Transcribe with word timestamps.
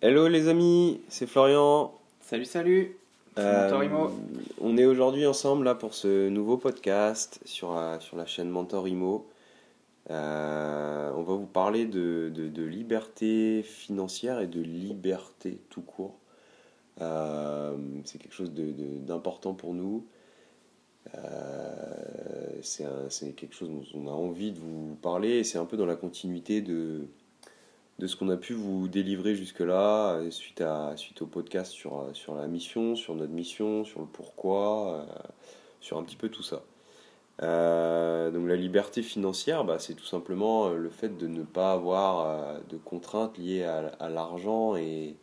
Hello 0.00 0.28
les 0.28 0.48
amis, 0.48 1.00
c'est 1.08 1.26
Florian. 1.26 1.92
Salut, 2.20 2.44
salut. 2.44 2.96
Euh, 3.38 3.70
on 4.60 4.76
est 4.76 4.84
aujourd'hui 4.84 5.26
ensemble 5.26 5.64
là 5.64 5.74
pour 5.74 5.94
ce 5.94 6.28
nouveau 6.28 6.56
podcast 6.56 7.40
sur 7.44 7.74
la, 7.74 8.00
sur 8.00 8.16
la 8.16 8.26
chaîne 8.26 8.48
Mentor 8.48 8.88
Imo. 8.88 9.26
Euh, 10.10 11.12
on 11.16 11.22
va 11.22 11.34
vous 11.34 11.46
parler 11.46 11.84
de, 11.86 12.30
de- 12.34 12.48
de 12.48 12.62
liberté 12.62 13.62
financière 13.62 14.40
et 14.40 14.46
de 14.46 14.60
liberté 14.60 15.58
tout 15.70 15.82
court. 15.82 16.16
Euh, 17.00 17.76
c'est 18.04 18.18
quelque 18.18 18.34
chose 18.34 18.50
d'important 18.52 19.54
pour 19.54 19.74
nous. 19.74 20.04
Euh, 21.14 22.58
c'est 22.62 23.32
quelque 23.36 23.54
chose 23.54 23.70
dont 23.70 23.84
on 23.94 24.08
a 24.08 24.12
envie 24.12 24.50
de 24.52 24.58
vous 24.58 24.96
parler 25.00 25.38
et 25.38 25.44
c'est 25.44 25.58
un 25.58 25.64
peu 25.64 25.76
dans 25.76 25.86
la 25.86 25.96
continuité 25.96 26.60
de, 26.60 27.06
de 27.98 28.06
ce 28.06 28.16
qu'on 28.16 28.28
a 28.28 28.36
pu 28.36 28.52
vous 28.54 28.86
délivrer 28.88 29.34
jusque-là 29.34 30.14
euh, 30.14 30.30
suite, 30.30 30.60
à, 30.60 30.96
suite 30.96 31.20
au 31.22 31.26
podcast 31.26 31.72
sur, 31.72 31.98
euh, 32.00 32.14
sur 32.14 32.34
la 32.36 32.46
mission, 32.46 32.94
sur 32.94 33.14
notre 33.14 33.32
mission, 33.32 33.84
sur 33.84 34.00
le 34.00 34.06
pourquoi, 34.06 34.94
euh, 34.94 35.04
sur 35.80 35.98
un 35.98 36.04
petit 36.04 36.16
peu 36.16 36.28
tout 36.28 36.42
ça. 36.44 36.62
Euh, 37.42 38.30
donc 38.30 38.48
la 38.48 38.56
liberté 38.56 39.02
financière, 39.02 39.64
bah, 39.64 39.78
c'est 39.78 39.94
tout 39.94 40.04
simplement 40.04 40.68
le 40.70 40.90
fait 40.90 41.16
de 41.16 41.26
ne 41.28 41.42
pas 41.42 41.72
avoir 41.72 42.60
de 42.68 42.76
contraintes 42.76 43.38
liées 43.38 43.62
à, 43.64 43.88
à 44.00 44.08
l'argent 44.08 44.74
et, 44.76 45.14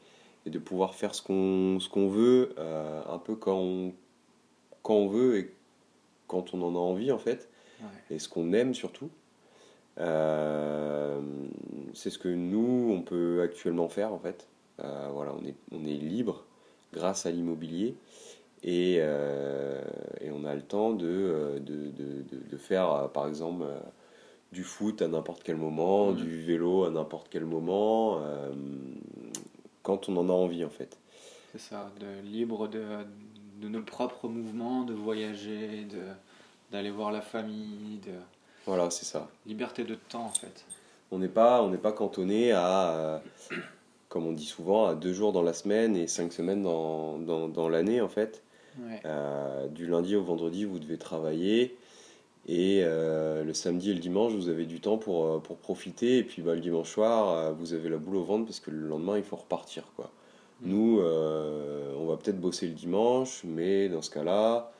et 0.46 0.50
de 0.50 0.60
pouvoir 0.60 0.96
faire 0.96 1.14
ce 1.16 1.22
qu'on 1.22 1.80
ce 1.82 1.90
qu'on 1.90 2.08
veut 2.08 2.54
euh, 2.58 3.02
un 3.10 3.18
peu 3.18 3.36
quand 3.36 3.58
on, 3.58 3.94
quand 4.82 4.94
on 4.96 5.08
veut 5.08 5.38
et 5.40 5.54
quand 6.28 6.54
on 6.54 6.62
en 6.62 6.76
a 6.76 6.80
envie 6.80 7.12
en 7.12 7.20
fait 7.20 7.50
Ouais. 7.82 8.16
et 8.16 8.20
ce 8.20 8.30
qu'on 8.30 8.54
aime 8.54 8.74
surtout. 8.74 9.10
Euh, 10.00 11.20
c'est 11.94 12.10
ce 12.10 12.20
que 12.20 12.28
nous, 12.28 12.92
on 12.92 13.02
peut 13.02 13.42
actuellement 13.42 13.90
faire 13.90 14.14
en 14.14 14.20
fait. 14.20 14.48
Euh, 14.84 15.10
voilà, 15.14 15.34
on 15.40 15.46
est, 15.46 15.56
on 15.72 15.86
est 15.86 15.98
libre 15.98 16.44
grâce 16.94 17.26
à 17.26 17.32
l'immobilier 17.32 17.96
et, 18.64 18.98
euh, 19.00 19.82
et 20.22 20.32
on 20.32 20.44
a 20.46 20.56
le 20.56 20.62
temps 20.62 20.92
de, 20.94 21.60
de, 21.60 21.90
de, 21.90 22.24
de- 22.52 22.58
faire 22.58 23.10
par 23.14 23.28
exemple 23.28 23.64
du 24.52 24.64
foot 24.64 25.02
à 25.02 25.08
n'importe 25.08 25.44
quel 25.44 25.58
moment, 25.58 26.12
Mhm. 26.12 26.16
du 26.18 26.42
vélo 26.42 26.86
à 26.86 26.90
n'importe 26.92 27.28
quel 27.30 27.46
moment, 27.46 28.20
quand 29.84 30.10
on 30.10 30.18
en 30.18 30.30
a 30.30 30.34
envie 30.34 30.66
en 30.66 30.70
fait. 30.70 30.98
C'est 31.52 31.60
ça, 31.62 31.92
de, 32.00 32.28
libre 32.28 32.68
de, 32.68 32.84
de 33.62 33.70
nos 33.70 33.82
propres 33.82 34.28
mouvements, 34.28 34.84
de 34.84 34.94
voyager, 34.94 35.86
de, 35.86 36.02
d'aller 36.72 36.92
voir 36.92 37.12
la 37.12 37.22
famille, 37.22 38.00
de 38.06 38.12
Voilà, 38.66 38.90
c'est 38.90 39.06
ça. 39.06 39.28
liberté 39.46 39.84
de 39.84 39.96
temps 39.96 40.26
en 40.26 40.32
fait. 40.34 40.66
On 41.12 41.20
n'est 41.20 41.28
pas, 41.28 41.62
on 41.62 41.72
pas 41.78 41.92
cantonné 41.92 42.52
à, 42.52 42.90
euh, 42.90 43.20
comme 44.10 44.26
on 44.26 44.32
dit 44.32 44.46
souvent, 44.46 44.88
à 44.88 44.96
deux 44.96 45.14
jours 45.14 45.34
dans 45.34 45.44
la 45.44 45.54
semaine 45.54 45.96
et 45.96 46.08
cinq 46.08 46.34
semaines 46.34 46.64
dans, 46.64 47.20
dans, 47.20 47.48
dans 47.48 47.70
l'année 47.70 48.02
en 48.02 48.10
fait. 48.10 48.42
Ouais. 48.80 49.02
Euh, 49.06 49.68
du 49.68 49.86
lundi 49.86 50.16
au 50.16 50.24
vendredi, 50.24 50.66
vous 50.66 50.80
devez 50.80 50.98
travailler 50.98 51.78
et 52.48 52.82
euh, 52.84 53.44
le 53.44 53.54
samedi 53.54 53.92
et 53.92 53.94
le 53.94 54.00
dimanche, 54.00 54.34
vous 54.34 54.50
avez 54.50 54.66
du 54.66 54.80
temps 54.82 54.98
pour, 54.98 55.42
pour 55.42 55.58
profiter. 55.58 56.18
Et 56.18 56.24
puis 56.24 56.42
bah, 56.42 56.56
le 56.56 56.62
dimanche 56.62 56.92
soir, 56.92 57.54
vous 57.54 57.74
avez 57.74 57.90
la 57.90 57.98
boule 57.98 58.18
au 58.18 58.24
ventre 58.24 58.46
parce 58.46 58.60
que 58.60 58.72
le 58.72 58.88
lendemain, 58.88 59.18
il 59.18 59.24
faut 59.24 59.38
repartir. 59.38 59.84
Quoi. 59.96 60.12
Mm. 60.62 60.70
Nous, 60.70 61.02
on 61.02 62.06
va 62.08 62.18
peut-être 62.18 62.40
bosser 62.40 62.68
le 62.68 62.74
dimanche, 62.74 63.42
mais 63.44 63.90
dans 63.90 64.02
ce 64.02 64.10
cas-là, 64.10 64.72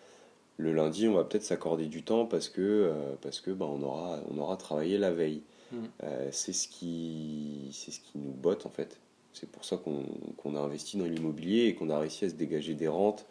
le 0.58 0.72
lundi, 0.74 1.08
on 1.08 1.14
va 1.14 1.24
peut-être 1.26 1.44
s'accorder 1.44 1.88
du 1.88 2.04
temps 2.04 2.26
parce 2.26 2.48
que, 2.50 2.62
euh, 2.62 3.16
parce 3.22 3.42
que 3.42 3.52
bah, 3.52 3.66
on, 3.70 3.82
aura, 3.82 4.20
on 4.32 4.38
aura 4.38 4.56
travaillé 4.58 4.98
la 4.98 5.12
veille. 5.12 5.42
Mm. 5.72 5.78
Euh, 6.04 6.30
c'est 6.32 6.54
ce, 6.54 6.68
qui, 6.68 7.70
c'est 7.74 7.92
ce 7.92 8.00
qui 8.00 8.18
nous 8.18 8.32
botte 8.32 8.66
en 8.66 8.70
fait. 8.70 8.98
C'est 9.34 9.50
pour 9.50 9.66
ça 9.66 9.76
qu'on 9.76 10.04
qu'on 10.38 10.56
a 10.56 10.60
investi 10.62 10.96
dans 10.98 11.04
l'immobilier 11.06 11.66
et 11.66 11.76
qu'on 11.76 11.90
a 11.90 12.00
réussi 12.00 12.24
à 12.26 12.30
se 12.30 12.36
dégager 12.36 12.74
des 12.74 12.88
rentes 12.88 13.26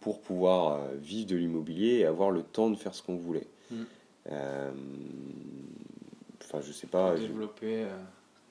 pour 0.00 0.20
pouvoir 0.20 0.74
euh, 0.74 0.88
vivre 1.00 1.28
de 1.28 1.36
l'immobilier 1.36 1.94
et 2.00 2.04
avoir 2.04 2.30
le 2.30 2.42
temps 2.42 2.68
de 2.68 2.76
faire 2.76 2.94
ce 2.94 3.02
qu'on 3.02 3.16
voulait. 3.16 3.46
Mm. 3.70 3.84
Enfin, 6.42 6.60
je 6.60 6.72
sais 6.72 6.86
pas. 6.86 7.16
je- 7.16 7.22
développer, 7.22 7.84
euh, 7.84 7.96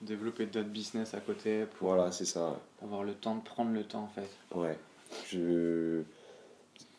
développer 0.01 0.45
d'autres 0.47 0.69
business 0.69 1.13
à 1.13 1.19
côté 1.19 1.65
pour 1.77 1.89
Voilà, 1.89 2.11
c'est 2.11 2.25
ça. 2.25 2.59
avoir 2.81 3.03
le 3.03 3.13
temps 3.13 3.35
de 3.35 3.43
prendre 3.43 3.71
le 3.71 3.83
temps 3.83 4.03
en 4.03 4.07
fait. 4.07 4.29
Ouais. 4.57 4.77
Je... 5.29 6.01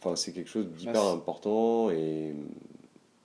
Enfin, 0.06 0.16
c'est 0.16 0.32
quelque 0.32 0.50
chose 0.50 0.68
d'hyper 0.68 0.92
Bah, 0.92 1.10
important 1.12 1.90
et 1.90 2.34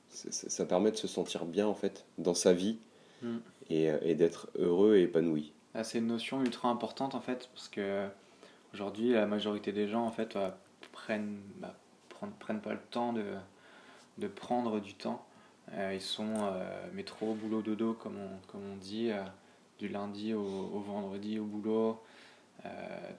ça, 0.10 0.66
permet 0.66 0.92
de 0.92 0.98
se 0.98 1.08
sentir 1.08 1.46
bien 1.46 1.68
en 1.68 1.76
fait 1.76 2.06
dans 2.18 2.34
sa 2.34 2.54
vie 2.54 2.80
Mm. 3.22 3.38
et, 3.70 3.92
euh, 3.92 4.00
et 4.02 4.16
d'être 4.16 4.50
heureux 4.58 4.96
et 4.96 5.04
épanoui. 5.04 5.54
Ah, 5.76 5.84
c'est 5.84 6.00
une 6.00 6.08
notion 6.08 6.42
ultra 6.42 6.70
importante 6.70 7.14
en 7.14 7.22
fait 7.22 7.50
parce 7.54 7.70
que 7.70 8.08
aujourd'hui 8.74 9.12
la 9.12 9.28
majorité 9.28 9.72
des 9.72 9.88
gens 9.88 10.04
en 10.04 10.12
fait 10.12 10.36
euh, 10.36 10.50
prennent 10.92 11.40
bah, 11.58 11.76
prennent, 12.10 12.32
prennent 12.40 12.62
pas 12.62 12.74
le 12.74 12.80
temps 12.90 13.14
de, 13.14 13.24
de 14.18 14.28
prendre 14.28 14.80
du 14.80 14.96
temps. 14.96 15.24
Euh, 15.74 15.94
ils 15.94 16.02
sont 16.02 16.34
euh, 16.36 16.64
métro, 16.94 17.36
boulot, 17.36 17.62
dodo 17.62 17.94
comme 17.94 18.18
on, 18.18 18.52
comme 18.52 18.62
on 18.74 18.76
dit, 18.78 19.12
euh, 19.12 19.22
du 19.78 19.88
lundi 19.88 20.34
au, 20.34 20.42
au 20.42 20.80
vendredi 20.80 21.38
au 21.38 21.46
boulot. 21.46 22.00
Euh, 22.66 22.70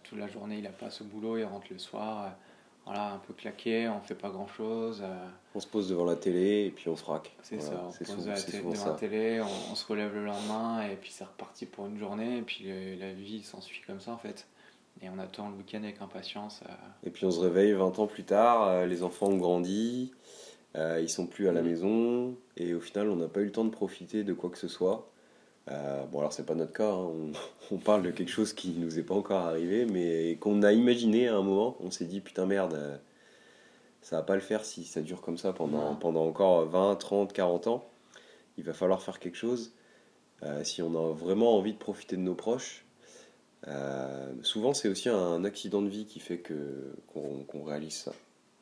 toute 0.03 0.19
la 0.19 0.27
journée 0.29 0.59
il 0.59 0.67
a 0.67 0.71
pas 0.71 0.89
au 1.01 1.05
boulot, 1.05 1.39
il 1.39 1.45
rentre 1.45 1.69
le 1.71 1.79
soir, 1.79 2.25
euh, 2.25 2.29
voilà 2.85 3.13
un 3.13 3.19
peu 3.19 3.33
claqué, 3.35 3.89
on 3.89 4.01
fait 4.01 4.15
pas 4.15 4.31
grand 4.31 4.47
chose. 4.49 5.03
On 5.55 5.61
se 5.61 5.67
pose 5.67 5.89
devant 5.91 6.05
la 6.05 6.17
télé 6.17 6.65
et 6.67 6.71
puis 6.71 6.89
on 6.89 6.97
se 6.97 7.05
raque. 7.05 7.33
C'est 7.43 7.57
Voilà, 7.57 7.71
ça, 7.71 7.85
on 7.87 7.93
se 7.93 7.99
pose 7.99 8.07
souvent, 8.09 8.71
devant 8.73 8.75
ça. 8.85 8.91
la 8.91 8.97
télé, 8.97 9.41
on, 9.41 9.73
on 9.73 9.75
se 9.75 9.87
relève 9.87 10.15
le 10.15 10.25
lendemain 10.25 10.83
et 10.89 10.97
puis 10.97 11.11
c'est 11.13 11.25
reparti 11.25 11.67
pour 11.67 11.87
une 11.87 11.99
journée 11.99 12.39
et 12.39 12.43
puis 12.43 12.65
euh, 12.67 12.97
la 12.99 13.13
vie 13.13 13.43
s'ensuit 13.43 13.83
comme 13.87 14.01
ça 14.01 14.13
en 14.13 14.19
fait. 14.19 14.47
Et 15.01 15.09
on 15.09 15.19
attend 15.19 15.49
le 15.49 15.57
week-end 15.57 15.83
avec 15.83 16.01
impatience. 16.03 16.61
euh, 16.69 16.73
Et 17.07 17.11
puis 17.11 17.25
on 17.25 17.31
se 17.31 17.41
réveille 17.41 17.73
20 17.73 17.99
ans 17.99 18.07
plus 18.07 18.25
tard, 18.25 18.67
euh, 18.69 18.87
les 18.87 19.03
enfants 19.03 19.27
ont 19.29 19.37
grandi, 19.39 20.13
euh, 20.77 21.01
ils 21.01 21.09
sont 21.11 21.27
plus 21.27 21.49
à 21.49 21.53
la 21.53 21.63
Mhm. 21.63 21.69
maison, 21.69 22.37
et 22.57 22.75
au 22.75 22.81
final 22.81 23.09
on 23.11 23.17
n'a 23.17 23.29
pas 23.29 23.41
eu 23.41 23.45
le 23.47 23.53
temps 23.53 23.65
de 23.65 23.71
profiter 23.71 24.25
de 24.25 24.33
quoi 24.33 24.51
que 24.51 24.59
ce 24.59 24.69
soit. 24.69 25.09
Euh, 25.71 26.05
bon 26.07 26.19
alors 26.19 26.33
c'est 26.33 26.45
pas 26.45 26.55
notre 26.57 26.73
cas, 26.73 26.91
hein, 26.91 26.97
on, 26.97 27.33
on 27.75 27.79
parle 27.79 28.03
de 28.03 28.11
quelque 28.11 28.31
chose 28.31 28.53
qui 28.53 28.71
nous 28.71 28.99
est 28.99 29.03
pas 29.05 29.15
encore 29.15 29.41
arrivé, 29.43 29.85
mais 29.85 30.37
qu'on 30.41 30.63
a 30.63 30.73
imaginé 30.73 31.29
à 31.29 31.37
un 31.37 31.43
moment, 31.43 31.77
on 31.81 31.91
s'est 31.91 32.05
dit 32.05 32.21
putain 32.21 32.47
merde, 32.47 32.75
euh, 32.75 32.97
ça 34.01 34.17
va 34.17 34.23
pas 34.23 34.35
le 34.35 34.41
faire 34.41 34.65
si 34.65 34.85
ça 34.85 35.01
dure 35.03 35.21
comme 35.21 35.39
ça 35.39 35.53
pendant, 35.53 35.95
pendant 35.95 36.27
encore 36.27 36.67
20, 36.67 36.97
30, 36.97 37.33
40 37.33 37.69
ans. 37.69 37.85
Il 38.59 38.65
va 38.65 38.73
falloir 38.73 39.01
faire 39.01 39.21
quelque 39.21 39.37
chose. 39.37 39.73
Euh, 40.43 40.65
si 40.65 40.83
on 40.83 40.93
a 40.97 41.13
vraiment 41.13 41.57
envie 41.57 41.73
de 41.73 41.79
profiter 41.79 42.17
de 42.17 42.23
nos 42.23 42.35
proches, 42.35 42.85
souvent, 44.43 44.75
c'est 44.75 44.89
aussi 44.89 45.09
un 45.09 45.45
accident 45.45 45.81
de 45.83 45.89
vie 45.89 46.05
qui 46.07 46.19
fait 46.19 46.39
que 46.39 46.93
qu'on 47.15 47.45
qu'on 47.47 47.63
réalise 47.63 47.95
ça. 47.95 48.13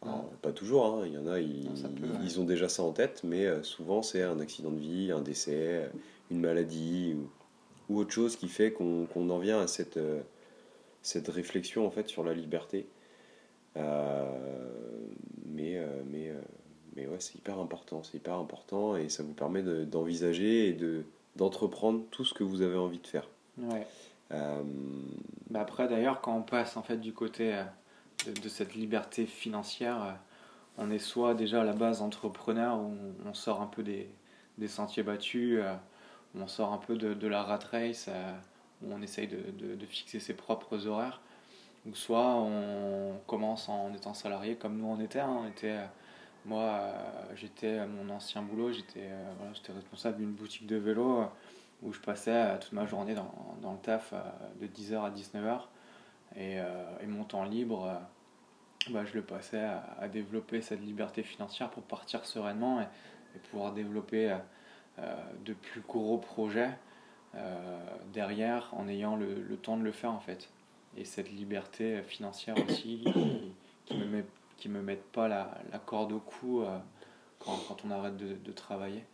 Alors, 0.02 0.24
pas 0.42 0.52
toujours, 0.52 0.84
hein, 0.84 1.02
il 1.06 1.14
y 1.14 1.18
en 1.18 1.26
a, 1.26 1.40
ils, 1.40 1.64
Non, 1.64 2.20
ouais. 2.22 2.38
ont 2.38 2.44
déjà 2.44 2.68
ça 2.68 2.82
en 2.82 2.92
tête, 2.92 3.22
mais 3.24 3.46
souvent 3.62 4.02
c'est 4.02 4.22
un 4.22 4.40
accident 4.40 4.70
de 4.70 4.78
vie, 4.78 5.10
un 5.10 5.22
décès, 5.22 5.90
une 6.30 6.40
maladie 6.40 7.14
ou, 7.16 7.28
ou 7.92 7.98
autre 7.98 8.12
chose 8.12 8.36
qui 8.36 8.48
fait 8.48 8.72
qu'on 8.72 9.06
en 9.30 9.38
vient 9.38 9.60
à 9.60 9.66
cette, 9.66 9.96
euh, 9.96 10.20
cette 11.02 11.28
réflexion 11.28 11.86
en 11.86 11.90
fait 11.90 12.08
sur 12.08 12.24
la 12.24 12.34
liberté. 12.34 12.86
Euh, 13.76 14.30
mais 15.46 15.76
euh, 15.78 15.86
mais, 16.10 16.32
mais 16.96 17.06
ouais, 17.06 17.20
c'est 17.20 17.36
hyper 17.36 17.58
important, 17.58 18.02
c'est 18.02 18.16
hyper 18.16 18.34
important 18.34 18.96
et 18.96 19.08
ça 19.08 19.22
vous 19.22 19.32
permet 19.32 19.62
de- 19.62 19.84
d'envisager 19.84 20.68
et 20.68 20.72
de 20.72 21.04
d'entreprendre 21.36 22.02
tout 22.10 22.24
ce 22.24 22.34
que 22.34 22.42
vous 22.42 22.60
avez 22.62 22.76
envie 22.76 22.98
de 22.98 23.06
faire. 23.06 23.28
Ouais. 23.58 23.86
Bah 25.50 25.60
après 25.60 25.88
d'ailleurs 25.88 26.20
quand 26.20 26.36
on 26.36 26.42
passe 26.42 26.76
en 26.76 26.82
fait 26.82 26.96
du 26.98 27.12
côté 27.12 27.52
de, 28.26 28.40
de 28.40 28.48
cette 28.48 28.74
liberté 28.74 29.26
financière, 29.26 30.18
on 30.78 30.90
est 30.90 31.00
soit 31.00 31.34
déjà 31.34 31.62
à 31.62 31.64
la 31.64 31.72
base 31.72 32.00
entrepreneur 32.02 32.78
où 32.78 32.92
on, 33.24 33.28
on 33.30 33.34
sort 33.34 33.60
un 33.60 33.66
peu 33.66 33.82
des, 33.82 34.08
des 34.58 34.68
sentiers 34.68 35.02
battus, 35.02 35.58
euh, 35.60 35.74
on 36.38 36.46
sort 36.46 36.72
un 36.72 36.78
peu 36.78 36.96
de, 36.96 37.14
de 37.14 37.28
la 37.28 37.42
rat 37.42 37.58
race, 37.72 38.06
euh, 38.08 38.32
où 38.82 38.92
on 38.92 39.02
essaye 39.02 39.28
de, 39.28 39.38
de- 39.76 39.86
fixer 39.86 40.20
ses 40.20 40.34
propres 40.34 40.86
horaires, 40.86 41.20
ou 41.86 41.94
soit 41.94 42.36
on 42.36 43.18
commence 43.26 43.68
en 43.68 43.92
étant 43.94 44.14
salarié 44.14 44.56
comme 44.56 44.78
nous 44.78 44.86
on 44.86 45.00
était. 45.00 45.20
hein, 45.20 45.36
on 45.44 45.48
était 45.48 45.70
euh, 45.78 45.86
moi 46.46 46.62
euh, 46.62 46.92
j'étais 47.36 47.78
à 47.78 47.86
mon 47.86 48.08
ancien 48.10 48.42
boulot, 48.42 48.72
j'étais 48.72 49.08
voilà, 49.38 49.52
responsable 49.74 50.18
d'une 50.18 50.32
boutique 50.32 50.66
de 50.66 50.76
vélo. 50.76 51.24
où 51.82 51.92
je 51.92 52.00
passais 52.00 52.58
toute 52.60 52.72
ma 52.72 52.86
journée 52.86 53.14
dans, 53.14 53.32
dans 53.62 53.72
le 53.72 53.78
taf 53.78 54.12
de 54.60 54.66
10h 54.66 55.02
à 55.04 55.10
19h. 55.10 55.60
Et, 56.36 56.56
et 56.56 57.06
mon 57.06 57.24
temps 57.24 57.44
libre, 57.44 58.00
bah, 58.90 59.04
je 59.04 59.14
le 59.14 59.22
passais 59.22 59.62
à, 59.98 60.08
développer 60.08 60.62
cette 60.62 60.80
liberté 60.80 61.22
financière 61.22 61.70
pour 61.70 61.82
partir 61.82 62.24
sereinement 62.24 62.80
et, 62.80 62.84
et 63.36 63.38
pouvoir 63.50 63.72
développer 63.72 64.36
de 65.44 65.54
plus 65.54 65.80
gros 65.80 66.18
projets 66.18 66.70
euh, 67.36 67.78
derrière 68.12 68.70
en 68.72 68.88
ayant 68.88 69.14
le, 69.14 69.56
temps 69.56 69.76
de 69.76 69.84
le 69.84 69.92
faire 69.92 70.10
en 70.10 70.18
fait. 70.18 70.48
Et 70.96 71.04
cette 71.04 71.30
liberté 71.30 72.02
financière 72.02 72.56
aussi 72.68 73.04
qui, 73.84 73.94
qui 74.58 74.68
me 74.68 74.82
met 74.82 74.96
me 74.96 74.96
pas 75.12 75.28
la, 75.28 75.48
corde 75.86 76.10
au 76.12 76.18
cou 76.18 76.62
euh, 76.62 76.76
quand, 77.38 77.84
on 77.84 77.90
arrête 77.92 78.16
de, 78.16 78.52
travailler. 78.52 79.04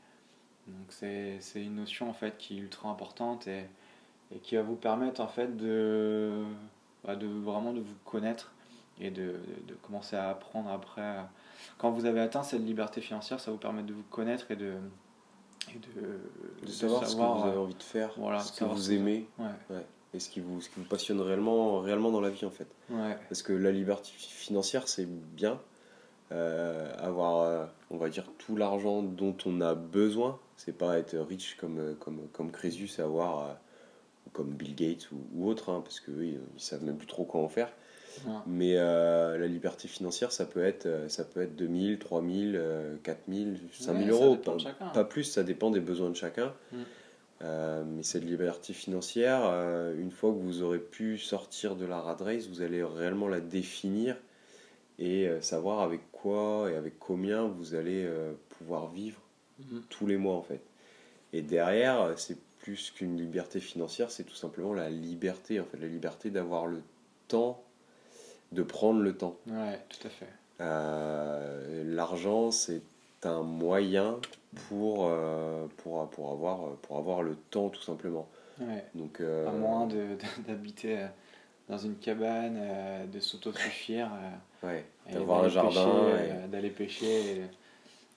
Donc 0.66 0.86
c'est 0.88 1.38
une 1.56 1.76
notion 1.76 2.08
en 2.08 2.14
fait 2.14 2.38
qui 2.38 2.56
est 2.56 2.60
ultra 2.60 2.88
importante 2.88 3.46
et, 3.48 3.66
et 4.34 4.38
qui 4.38 4.56
va 4.56 4.62
vous 4.62 4.76
permettre 4.76 5.20
en 5.20 5.28
fait 5.28 5.54
de, 5.54 6.42
bah, 7.04 7.16
de 7.16 7.26
vraiment 7.26 7.74
de 7.74 7.80
vous 7.80 7.96
connaître 8.06 8.54
et 8.98 9.10
de, 9.10 9.40
de, 9.68 9.74
commencer 9.74 10.16
à 10.16 10.30
apprendre 10.30 10.70
après. 10.70 11.16
Quand 11.76 11.90
vous 11.90 12.06
avez 12.06 12.20
atteint 12.20 12.42
cette 12.42 12.62
liberté 12.62 13.02
financière, 13.02 13.40
ça 13.40 13.50
vous 13.50 13.58
permet 13.58 13.82
de 13.82 13.92
vous 13.92 14.04
connaître 14.04 14.50
et 14.50 14.56
de, 14.56 14.72
et 15.74 16.66
de, 16.66 16.70
savoir, 16.70 17.06
ce 17.06 17.16
que 17.16 17.20
vous 17.20 17.48
avez 17.48 17.58
envie 17.58 17.74
de 17.74 17.82
faire, 17.82 18.12
voilà, 18.16 18.40
ce 18.40 18.58
que 18.58 18.64
vous 18.64 18.92
aimez. 18.92 19.28
Ouais. 19.38 19.76
Et 20.14 20.20
ce 20.20 20.30
qui 20.30 20.40
vous, 20.40 20.60
ce 20.60 20.68
qui 20.68 20.76
vous 20.78 20.86
passionne 20.86 21.20
réellement, 21.20 21.80
réellement 21.80 22.10
dans 22.10 22.20
la 22.20 22.30
vie 22.30 22.46
en 22.46 22.50
fait. 22.50 22.68
Ouais. 22.90 23.16
Parce 23.28 23.42
que 23.42 23.52
la 23.52 23.70
liberté 23.70 24.10
financière 24.16 24.88
c'est 24.88 25.06
bien, 25.06 25.60
euh, 26.32 26.92
avoir, 26.98 27.42
euh, 27.42 27.66
on 27.90 27.98
va 27.98 28.08
dire, 28.08 28.24
tout 28.38 28.56
l'argent 28.56 29.02
dont 29.02 29.36
on 29.44 29.60
a 29.60 29.74
besoin. 29.74 30.38
C'est 30.56 30.76
pas 30.76 30.98
être 30.98 31.16
riche 31.16 31.56
comme, 31.60 31.78
euh, 31.78 31.94
comme, 31.94 32.28
comme 32.32 32.50
Crésus, 32.50 32.98
avoir, 32.98 33.58
comme 34.32 34.50
Bill 34.50 34.74
Gates 34.74 35.10
ou, 35.12 35.18
ou 35.34 35.48
autre, 35.48 35.70
hein, 35.70 35.82
parce 35.84 36.00
qu'eux, 36.00 36.24
ils, 36.24 36.40
ils 36.54 36.60
savent 36.60 36.84
même 36.84 36.96
plus 36.96 37.06
trop 37.06 37.24
quoi 37.24 37.40
en 37.42 37.48
faire. 37.48 37.70
Mais 38.46 38.74
la 38.74 39.46
liberté 39.46 39.88
financière, 39.88 40.32
ça 40.32 40.44
peut 40.44 40.64
être, 40.64 40.88
ça 41.08 41.24
peut 41.24 41.42
être 41.42 41.56
2000, 41.56 41.98
3000, 41.98 42.60
4000, 43.02 43.60
5000 43.72 44.10
euros. 44.10 44.36
Pas, 44.36 44.56
pas, 44.92 45.04
plus, 45.04 45.24
ça 45.24 45.42
dépend 45.42 45.70
des 45.70 45.80
besoins 45.80 46.10
de 46.10 46.16
chacun. 46.16 46.52
Mm. 46.72 46.76
mais 47.40 48.02
cette 48.02 48.24
liberté 48.24 48.72
financière, 48.72 49.44
une 49.98 50.10
fois 50.10 50.30
que 50.30 50.38
vous 50.38 50.62
aurez 50.62 50.78
pu 50.78 51.18
sortir 51.18 51.76
de 51.76 51.84
la 51.84 52.00
rat 52.00 52.16
race, 52.20 52.48
vous 52.48 52.62
allez 52.62 52.82
réellement 52.82 53.28
la 53.28 53.40
définir 53.40 54.16
et 54.98 55.28
euh, 55.28 55.40
savoir 55.40 55.80
avec 55.80 56.00
quoi 56.12 56.70
et 56.70 56.76
avec 56.76 56.98
combien 56.98 57.46
vous 57.46 57.74
allez 57.74 58.04
euh, 58.04 58.32
pouvoir 58.58 58.88
vivre 58.88 59.20
mhm. 59.58 59.82
tous 59.88 60.06
les 60.06 60.16
mois 60.16 60.34
en 60.34 60.42
fait. 60.42 60.62
Et 61.32 61.42
derrière, 61.42 62.00
euh, 62.00 62.14
c'est 62.16 62.38
plus 62.58 62.90
qu'une 62.90 63.16
liberté 63.16 63.60
financière, 63.60 64.10
c'est 64.10 64.24
tout 64.24 64.34
simplement 64.34 64.74
la 64.74 64.90
liberté, 64.90 65.60
en 65.60 65.64
fait, 65.64 65.78
la 65.78 65.86
liberté 65.86 66.30
d'avoir 66.30 66.66
le 66.66 66.82
temps, 67.28 67.62
de 68.52 68.62
prendre 68.62 69.00
le 69.00 69.16
temps. 69.16 69.36
Ouais, 69.46 69.80
tout 69.88 70.06
à 70.06 70.10
fait. 70.10 70.28
L'argent, 71.84 72.50
c'est 72.50 72.82
un 73.24 73.42
moyen 73.42 74.18
pour, 74.68 75.10
pour, 75.78 76.08
pour, 76.10 76.30
avoir, 76.30 76.76
pour 76.82 76.98
avoir 76.98 77.22
le 77.22 77.36
temps, 77.50 77.68
tout 77.68 77.82
simplement. 77.82 78.28
Ouais. 78.60 78.84
Donc, 78.94 79.20
à 79.20 79.50
moins 79.50 79.88
d'habiter 80.46 81.06
dans 81.68 81.78
une 81.78 81.96
cabane, 81.96 82.58
euh, 82.60 83.06
de 83.06 83.20
s'autosuffire. 83.20 84.10
Euh, 84.62 84.66
ouais, 84.66 84.84
d'avoir 85.12 85.44
un 85.44 85.48
jardin. 85.48 85.88
Euh, 85.88 86.46
d'aller 86.46 86.70
pêcher. 86.70 87.42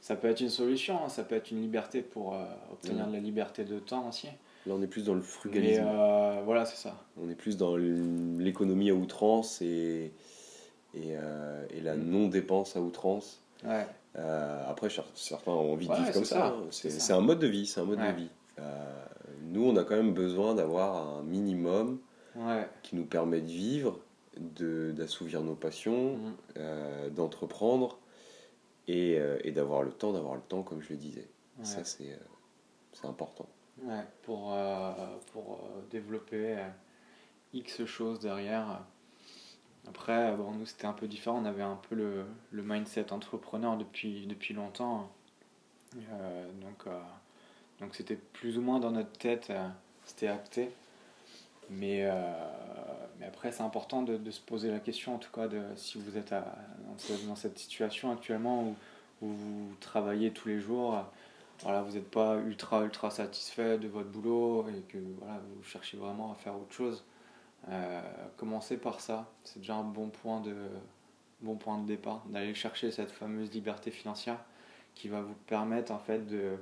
Ça 0.01 0.15
peut 0.15 0.29
être 0.29 0.41
une 0.41 0.49
solution, 0.49 1.03
hein, 1.03 1.09
ça 1.09 1.23
peut 1.23 1.35
être 1.35 1.51
une 1.51 1.61
liberté 1.61 2.01
pour 2.01 2.37
obtenir 2.71 3.07
de 3.07 3.13
la 3.13 3.19
liberté 3.19 3.65
de 3.65 3.79
temps 3.79 4.07
aussi. 4.07 4.29
Là, 4.65 4.73
on 4.75 4.81
est 4.81 4.87
plus 4.87 5.05
dans 5.05 5.13
le 5.13 5.21
frugalisme. 5.21 5.87
voilà, 6.45 6.65
c'est 6.65 6.77
ça. 6.77 6.95
On 7.21 7.29
est 7.29 7.35
plus 7.35 7.57
dans 7.57 7.75
l'économie 7.77 8.89
à 8.89 8.93
outrance 8.93 9.61
et, 9.61 10.11
et, 10.93 11.13
et 11.69 11.81
la 11.81 11.95
mm. 11.95 12.03
non-dépense 12.03 12.75
à 12.75 12.81
outrance. 12.81 13.41
Ouais. 13.63 13.85
après, 14.67 14.89
certains 15.15 15.51
ont 15.51 15.73
envie 15.73 15.87
de 15.87 15.93
vivre 15.93 16.11
comme 16.11 16.25
ça. 16.25 16.55
C'est 16.71 17.13
un 17.13 17.21
mode 17.21 17.39
de 17.39 17.47
vie, 17.47 17.65
c'est 17.65 17.79
un 17.79 17.85
mode 17.85 17.99
de 17.99 18.15
vie. 18.15 18.29
nous, 19.43 19.65
on 19.65 19.75
a 19.77 19.83
quand 19.83 19.95
même 19.95 20.13
besoin 20.13 20.55
d'avoir 20.55 21.19
un 21.19 21.23
minimum 21.23 21.99
qui 22.83 22.95
nous 22.95 23.05
permet 23.05 23.41
de 23.41 23.47
vivre, 23.47 23.99
d'assouvir 24.37 25.41
nos 25.41 25.55
passions, 25.55 26.17
mm. 26.17 26.33
euh, 26.57 27.09
d'entreprendre 27.09 27.99
et, 28.87 29.19
euh, 29.19 29.37
et 29.43 29.51
d'avoir 29.51 29.83
le 29.83 29.91
temps, 29.91 30.13
d'avoir 30.13 30.35
le 30.35 30.41
temps, 30.41 30.63
comme 30.63 30.81
je 30.81 30.89
le 30.89 30.97
disais. 30.97 31.27
Ça, 31.63 31.83
c'est 31.83 32.11
euh, 32.11 33.07
important. 33.07 33.47
Ouais, 33.83 34.03
pour, 34.23 34.55
pour 35.31 35.59
développer 35.89 36.57
X 37.53 37.85
choses 37.85 38.19
derrière. 38.19 38.81
Après, 39.87 40.35
bon, 40.35 40.51
nous, 40.51 40.65
c'était 40.65 40.85
un 40.85 40.93
peu 40.93 41.07
différent. 41.07 41.41
On 41.41 41.45
avait 41.45 41.63
un 41.63 41.79
peu 41.87 41.95
le, 41.95 42.25
le 42.51 42.61
mindset 42.63 43.13
entrepreneur 43.13 43.77
depuis, 43.77 44.27
depuis 44.27 44.53
longtemps. 44.53 45.09
donc, 45.93 46.85
donc 47.79 47.95
c'était 47.95 48.17
plus 48.17 48.57
ou 48.57 48.61
moins 48.61 48.79
dans 48.79 48.91
notre 48.91 49.13
tête, 49.13 49.51
c'était 50.05 50.27
acté. 50.27 50.71
Mais, 51.69 52.03
euh, 52.03 52.11
mais 53.19 53.27
après, 53.27 53.51
c'est 53.51 53.61
important 53.61 54.01
de, 54.01 54.17
de, 54.17 54.31
se 54.31 54.41
poser 54.41 54.71
la 54.71 54.79
question, 54.79 55.15
en 55.15 55.17
tout 55.19 55.31
cas, 55.31 55.47
de, 55.47 55.61
si 55.75 55.99
vous 55.99 56.17
êtes 56.17 56.33
dans, 57.27 57.35
cette 57.35 57.59
situation 57.59 58.11
actuellement 58.11 58.63
où, 58.63 58.75
vous 59.21 59.75
travaillez 59.81 60.31
tous 60.31 60.47
les 60.47 60.59
jours, 60.61 61.05
voilà, 61.63 61.81
vous 61.81 61.93
n'êtes 61.93 62.09
pas 62.09 62.37
ultra, 62.37 62.83
ultra 62.83 63.11
satisfait 63.11 63.77
de 63.77 63.87
votre 63.87 64.09
boulot 64.09 64.65
et 64.69 64.81
que 64.81 64.97
voilà, 65.19 65.39
vous 65.55 65.63
cherchez 65.63 65.97
vraiment 65.97 66.31
à 66.31 66.35
faire 66.35 66.55
autre 66.55 66.73
chose. 66.73 67.03
Euh, 67.67 68.01
commencez 68.37 68.77
par 68.77 69.01
ça, 69.01 69.29
c'est 69.43 69.59
déjà 69.59 69.75
un 69.75 69.83
bon 69.83 70.09
point 70.09 70.39
de, 70.39 70.55
bon 71.41 71.55
point 71.55 71.77
de 71.77 71.85
départ, 71.85 72.23
d'aller 72.27 72.53
chercher 72.53 72.91
cette 72.91 73.11
fameuse 73.11 73.51
liberté 73.51 73.91
financière 73.91 74.39
qui 74.95 75.09
va 75.09 75.21
vous 75.21 75.35
permettre 75.47 75.91
en 75.91 75.99
fait 75.99 76.25
de, 76.25 76.57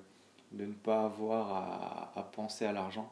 de 0.51 0.65
ne 0.65 0.73
pas 0.73 1.05
avoir 1.05 2.11
à, 2.15 2.23
penser 2.31 2.65
à 2.65 2.71
l'argent 2.71 3.11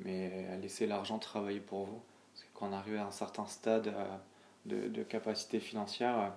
mais 0.00 0.46
à 0.52 0.56
laisser 0.56 0.86
l'argent 0.86 1.18
travailler 1.18 1.60
pour 1.60 1.84
vous. 1.84 2.00
Parce 2.32 2.44
que 2.44 2.48
quand 2.54 2.68
on 2.68 2.72
arrive 2.72 2.96
à 2.96 3.06
un 3.06 3.10
certain 3.10 3.46
stade 3.46 3.88
euh, 3.88 4.16
de, 4.64 4.88
de 4.88 5.02
capacité 5.02 5.58
financière, 5.58 6.18
euh, 6.18 6.28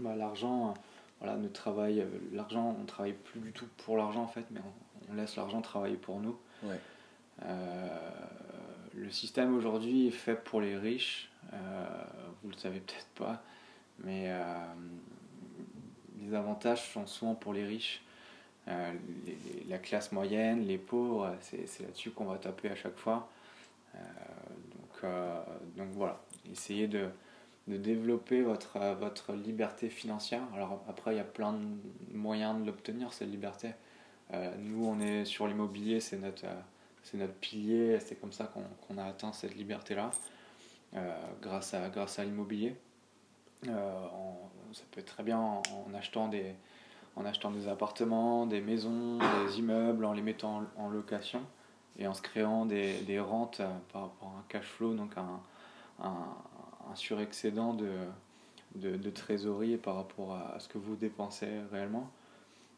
bah, 0.00 0.16
l'argent, 0.16 0.74
voilà, 1.22 1.38
ne 1.38 1.48
travaille, 1.48 2.04
l'argent, 2.32 2.76
on 2.80 2.84
travaille 2.84 3.12
plus 3.12 3.40
du 3.40 3.52
tout 3.52 3.66
pour 3.84 3.96
l'argent 3.96 4.22
en 4.22 4.28
fait, 4.28 4.44
mais 4.50 4.60
on, 4.60 5.14
laisse 5.14 5.36
l'argent 5.36 5.60
travailler 5.60 5.96
pour 5.96 6.20
nous. 6.20 6.36
le 8.94 9.10
système 9.10 9.54
aujourd'hui 9.54 10.08
est 10.08 10.10
fait 10.10 10.36
pour 10.36 10.60
les 10.60 10.76
riches, 10.76 11.30
vous 12.42 12.50
le 12.50 12.56
savez 12.56 12.80
peut-être 12.80 13.08
pas, 13.14 13.42
mais 13.98 14.32
les 16.22 16.34
avantages 16.34 16.90
sont 16.92 17.06
souvent 17.06 17.34
pour 17.34 17.52
les 17.52 17.64
riches. 17.64 18.02
Euh, 18.68 18.92
la 19.68 19.78
classe 19.78 20.12
moyenne, 20.12 20.66
les 20.66 20.78
pauvres, 20.78 21.34
c'est 21.40 21.80
là-dessus 21.80 22.10
qu'on 22.10 22.26
va 22.26 22.38
taper 22.38 22.70
à 22.70 22.76
chaque 22.76 22.96
fois. 22.96 23.28
Euh, 23.94 23.98
donc, 23.98 25.04
euh, 25.04 25.42
donc 25.76 25.88
voilà, 25.92 26.20
essayez 26.50 26.86
de, 26.86 27.08
de 27.68 27.76
développer 27.76 28.42
votre, 28.42 28.78
votre 28.98 29.32
liberté 29.34 29.88
financière. 29.88 30.42
Alors 30.54 30.82
après, 30.88 31.14
il 31.14 31.18
y 31.18 31.20
a 31.20 31.24
plein 31.24 31.52
de 31.52 32.16
moyens 32.16 32.60
de 32.60 32.66
l'obtenir, 32.66 33.12
cette 33.12 33.30
liberté. 33.30 33.70
nous, 34.58 34.84
on 34.84 35.00
est 35.00 35.24
sur 35.24 35.46
l'immobilier, 35.46 36.00
c'est 36.00 36.18
notre, 36.18 36.44
c'est 37.04 37.18
notre 37.18 37.34
pilier, 37.34 38.00
c'est 38.00 38.16
comme 38.16 38.32
ça 38.32 38.52
qu'on 38.86 38.98
a 38.98 39.04
atteint 39.04 39.32
cette 39.32 39.54
liberté-là, 39.54 40.10
grâce 41.40 41.74
à, 41.74 41.88
grâce 41.88 42.18
à 42.18 42.24
l'immobilier. 42.24 42.74
ça 43.64 43.70
peut 44.90 45.00
être 45.00 45.14
très 45.14 45.22
bien 45.22 45.38
en 45.38 45.94
achetant 45.94 46.26
des, 46.28 46.54
en 47.16 47.24
achetant 47.24 47.50
des 47.50 47.68
appartements, 47.68 48.46
des 48.46 48.60
maisons, 48.60 49.18
des 49.18 49.58
immeubles, 49.58 50.04
en 50.04 50.12
les 50.12 50.22
mettant 50.22 50.64
en, 50.76 50.88
location 50.88 51.42
et 51.98 52.06
en 52.06 52.14
se 52.14 52.22
créant 52.22 52.64
des, 52.64 53.00
des, 53.02 53.20
rentes 53.20 53.60
euh, 53.60 53.70
par 53.92 54.02
rapport 54.02 54.32
à 54.34 54.38
un 54.38 54.44
cash 54.48 54.64
flow, 54.64 54.94
donc 54.94 55.12
un, 55.16 55.40
surexcédent 56.94 57.74
de, 57.74 57.90
de, 58.76 58.96
de, 58.96 59.10
trésorerie 59.10 59.76
par 59.76 59.96
rapport 59.96 60.34
à, 60.34 60.58
ce 60.60 60.68
que 60.68 60.78
vous 60.78 60.96
dépensez 60.96 61.48
réellement. 61.70 62.10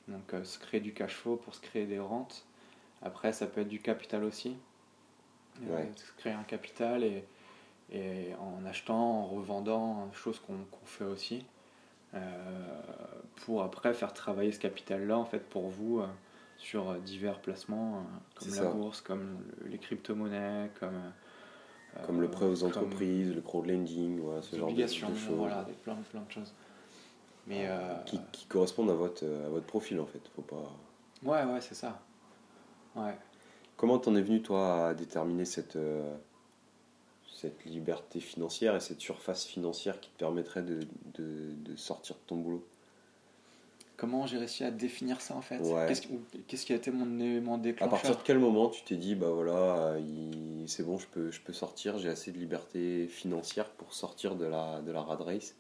Donc 0.09 0.35
euh, 0.35 0.45
se 0.45 0.59
créer 0.59 0.81
du 0.81 0.93
cash 0.93 1.15
flow 1.15 1.37
pour 1.37 1.55
se 1.55 1.61
créer 1.61 1.87
des 1.87 1.99
rentes. 1.99 2.45
Après, 3.03 3.33
ça 3.33 3.47
peut 3.47 3.63
être 3.63 3.69
du 3.69 3.81
capital 3.81 4.25
aussi. 4.25 4.57
Euh, 5.69 5.85
se 5.95 6.13
créer 6.19 6.33
un 6.33 6.43
capital 6.43 7.05
et, 7.05 7.25
et 7.93 8.35
en 8.41 8.65
achetant, 8.67 9.23
en 9.23 9.27
revendant, 9.27 10.11
chose 10.13 10.41
qu'on 10.41 10.87
fait 10.87 11.05
aussi. 11.05 11.45
Euh, 12.15 12.21
pour 13.45 13.63
après 13.63 13.93
faire 13.93 14.13
travailler 14.13 14.53
ce 14.53 14.61
capital-là 14.61 15.19
en 15.19 15.25
fait 15.25 15.41
pour 15.41 15.69
vous 15.69 16.01
sur 16.59 16.95
divers 17.01 17.41
placements 17.41 18.07
comme 18.37 18.55
la 18.55 18.71
bourse, 18.71 19.01
comme 19.01 19.39
les 19.65 19.79
crypto-monnaies, 19.79 20.71
comme 20.79 21.01
comme 22.07 22.21
le 22.21 22.29
prêt 22.29 22.47
aux 22.47 22.65
entreprises, 22.65 23.35
le 23.35 23.41
crowdlending, 23.41 24.21
voilà, 24.21 24.43
ce 24.43 24.57
genre 24.57 24.73
de, 24.73 24.87
choses. 24.87 25.11
Voilà, 25.31 25.65
des, 25.65 25.73
plein, 25.73 25.97
plein 26.11 26.23
de 26.23 26.31
choses. 26.31 26.53
Mais, 27.47 27.69
qui, 28.07 28.19
qui, 28.33 28.47
correspondent 28.47 28.91
à 28.91 28.95
votre, 28.95 29.25
à 29.25 29.49
votre 29.49 29.67
profil 29.67 30.01
en 30.01 30.07
fait. 30.07 30.21
Faut 30.35 30.43
pas... 30.43 30.73
Ouais, 31.23 31.45
ouais, 31.45 31.61
c'est 31.61 31.75
ça. 31.75 32.01
Ouais. 32.97 33.17
Comment 33.77 33.99
t'en 33.99 34.15
es 34.17 34.23
venu 34.23 34.41
toi 34.41 34.89
à 34.89 34.95
déterminer 34.95 35.45
cette, 35.45 35.79
cette 37.31 37.65
liberté 37.67 38.21
financière 38.21 38.75
et 38.75 38.81
cette 38.81 39.01
surface 39.01 39.45
financière 39.45 40.01
qui 40.01 40.11
te 40.11 40.19
permettrait 40.19 40.63
de, 40.63 40.81
de, 41.15 41.53
de 41.53 41.77
sortir 41.77 42.17
de 42.17 42.21
ton 42.27 42.37
boulot? 42.37 42.67
Comment 43.97 44.27
j'ai 44.27 44.39
réussi 44.39 44.65
à 44.65 44.71
définir 44.71 45.21
ça 45.21 45.37
en 45.37 45.41
fait 45.41 45.61
Qu'est-ce 46.49 46.67
qui 46.67 46.73
a 46.73 46.77
été 46.77 46.91
mon 46.91 47.19
élément 47.21 47.59
déclencheur 47.59 47.95
À 47.95 47.97
partir 47.97 48.17
de 48.17 48.23
quel 48.25 48.39
moment 48.39 48.69
tu 48.69 48.83
t'es 48.83 48.97
dit 48.97 49.15
bah 49.15 49.31
voilà 49.31 49.97
c'est 50.67 50.85
bon 50.85 50.99
je 50.99 51.07
peux 51.07 51.31
je 51.31 51.41
peux 51.41 51.53
sortir 51.53 51.99
j'ai 51.99 52.09
assez 52.09 52.33
de 52.33 52.39
liberté 52.39 53.07
financière 53.07 53.71
pour 53.71 53.95
sortir 53.95 54.35
de 54.35 54.47
la 54.47 54.81
de 54.81 54.91
la 54.91 55.01
rad 55.03 55.21
race 55.21 55.55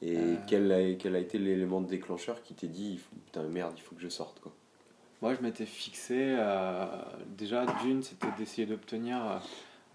et 0.00 0.16
euh. 0.16 0.36
quel, 0.48 0.72
a, 0.72 0.94
quel 0.94 1.14
a 1.14 1.20
été 1.20 1.38
l'élément 1.38 1.80
déclencheur 1.80 2.42
qui 2.42 2.54
t'est 2.54 2.66
dit 2.66 3.00
putain 3.26 3.44
merde 3.44 3.74
il 3.76 3.82
faut 3.82 3.94
que 3.94 4.02
je 4.02 4.08
sorte 4.08 4.40
quoi? 4.40 4.52
Moi, 5.22 5.36
je 5.36 5.40
m'étais 5.40 5.66
fixé, 5.66 6.34
euh, 6.36 6.84
déjà 7.38 7.64
d'une, 7.80 8.02
c'était 8.02 8.26
d'essayer 8.36 8.66
d'obtenir 8.66 9.40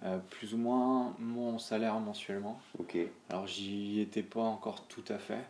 euh, 0.03 0.17
plus 0.29 0.53
ou 0.53 0.57
moins 0.57 1.13
mon 1.19 1.59
salaire 1.59 1.99
mensuellement. 1.99 2.57
Ok. 2.79 2.97
Alors, 3.29 3.45
j'y 3.45 3.99
étais 3.99 4.23
pas 4.23 4.39
encore 4.39 4.87
tout 4.87 5.03
à 5.09 5.17
fait, 5.17 5.33
euh, 5.33 5.41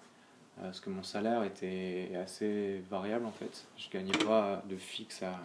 parce 0.62 0.80
que 0.80 0.90
mon 0.90 1.04
salaire 1.04 1.44
était 1.44 2.12
assez 2.16 2.82
variable 2.90 3.26
en 3.26 3.32
fait. 3.32 3.66
Je 3.78 3.90
gagnais 3.90 4.18
pas 4.26 4.62
de 4.68 4.76
fixe, 4.76 5.24
à... 5.24 5.40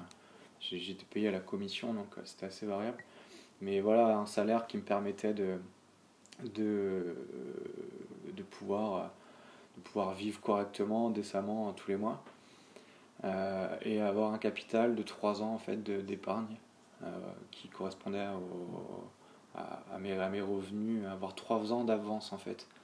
j'étais 0.61 1.05
payé 1.05 1.29
à 1.29 1.33
la 1.33 1.41
commission, 1.41 1.93
donc 1.95 2.07
euh, 2.19 2.23
c'était 2.25 2.47
assez 2.47 2.67
variable. 2.67 3.05
Mais 3.61 3.81
voilà, 3.81 4.17
un 4.17 4.27
salaire 4.27 4.67
qui 4.67 4.77
me 4.77 4.83
permettait 4.83 5.35
de, 5.35 5.59
de, 6.43 7.15
de, 8.35 8.43
pouvoir, 8.43 8.95
euh, 8.97 9.07
de 9.77 9.83
pouvoir 9.83 10.15
vivre 10.15 10.41
correctement, 10.41 11.11
décemment 11.11 11.69
euh, 11.69 11.73
tous 11.73 11.89
les 11.89 11.97
mois. 11.97 12.23
Euh, 13.25 13.77
et 13.83 14.01
avoir 14.01 14.33
un 14.33 14.39
capital 14.39 14.97
de 14.97 15.03
3 15.03 15.43
ans 15.43 15.55
en 15.55 15.59
fait 15.59 15.81
d'épargne 16.05 16.57
euh, 17.05 17.07
qui 17.53 17.69
correspondait 17.69 18.27
à, 19.55 19.99
mes, 20.01 20.19
à 20.19 20.29
mes 20.29 20.41
revenus, 20.41 21.07
avoir 21.07 21.37
3 21.37 21.73
ans 21.73 21.85
d'avance 21.85 22.33
en 22.33 22.39
fait 22.39 22.67
euh, 22.67 22.82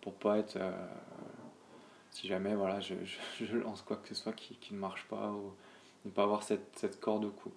pour 0.00 0.14
pas 0.14 0.38
être 0.38 0.56
euh, 0.56 0.72
si 2.14 2.28
jamais 2.28 2.54
voilà 2.54 2.80
je, 2.80 3.56
lance 3.56 3.82
quoi 3.82 3.96
que 3.96 4.08
ce 4.08 4.14
soit 4.14 4.32
qui, 4.32 4.56
qui 4.56 4.72
ne 4.74 4.78
marche 4.78 5.06
pas 5.08 5.30
ou 5.30 5.52
ne 6.04 6.10
pas 6.10 6.22
avoir 6.22 6.42
cette, 6.42 6.78
cette 6.78 7.00
corde 7.00 7.24
au 7.24 7.30
cou. 7.30 7.52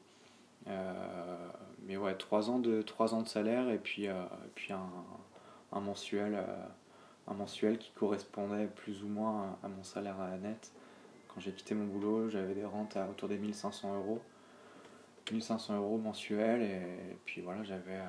Euh, 0.67 1.47
mais 1.83 1.95
ouais, 1.95 2.15
3 2.15 2.49
ans 2.49 2.59
de, 2.59 2.81
trois 2.81 3.13
ans 3.13 3.21
de 3.21 3.27
salaire 3.27 3.69
et 3.69 3.77
puis, 3.77 4.07
euh, 4.07 4.23
et 4.23 4.49
puis 4.55 4.73
un, 4.73 4.89
un 5.71 5.79
mensuel, 5.79 6.35
euh, 6.35 6.65
un 7.27 7.33
mensuel 7.33 7.77
qui 7.77 7.91
correspondait 7.91 8.67
plus 8.67 9.03
ou 9.03 9.07
moins 9.07 9.57
à 9.63 9.67
mon 9.67 9.83
salaire 9.83 10.17
net. 10.41 10.71
Quand 11.27 11.39
j'ai 11.39 11.51
quitté 11.51 11.75
mon 11.75 11.85
boulot, 11.85 12.29
j'avais 12.29 12.53
des 12.53 12.65
rentes 12.65 12.97
à 12.97 13.07
autour 13.09 13.29
des 13.29 13.37
1500 13.37 13.95
euros. 13.95 14.21
1500 15.31 15.77
euros 15.77 15.97
mensuels 15.97 16.61
et, 16.61 17.17
puis 17.25 17.41
voilà, 17.41 17.63
j'avais. 17.63 17.99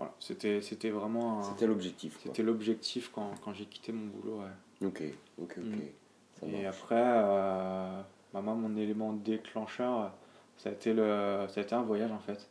Voilà, 0.00 0.14
c'était 0.18 0.62
c'était 0.62 0.88
vraiment. 0.88 1.42
C'était 1.42 1.66
l'objectif. 1.66 2.18
C'était 2.22 2.42
l'objectif 2.42 3.10
quand, 3.14 3.32
quand 3.44 3.52
j'ai 3.52 3.66
quitté 3.66 3.92
mon 3.92 4.06
boulot. 4.06 4.38
ouais. 4.38 4.86
Ok, 4.86 5.02
ok, 5.38 5.58
ok. 5.58 6.48
Mm. 6.48 6.54
Et 6.54 6.64
après, 6.64 6.94
euh, 6.96 8.00
bah, 8.32 8.40
moi, 8.40 8.54
mon 8.54 8.74
élément 8.78 9.12
déclencheur, 9.12 10.10
ça 10.56 10.70
a, 10.70 10.72
été 10.72 10.94
le, 10.94 11.44
ça 11.50 11.60
a 11.60 11.62
été 11.62 11.74
un 11.74 11.82
voyage 11.82 12.10
en 12.12 12.18
fait. 12.18 12.48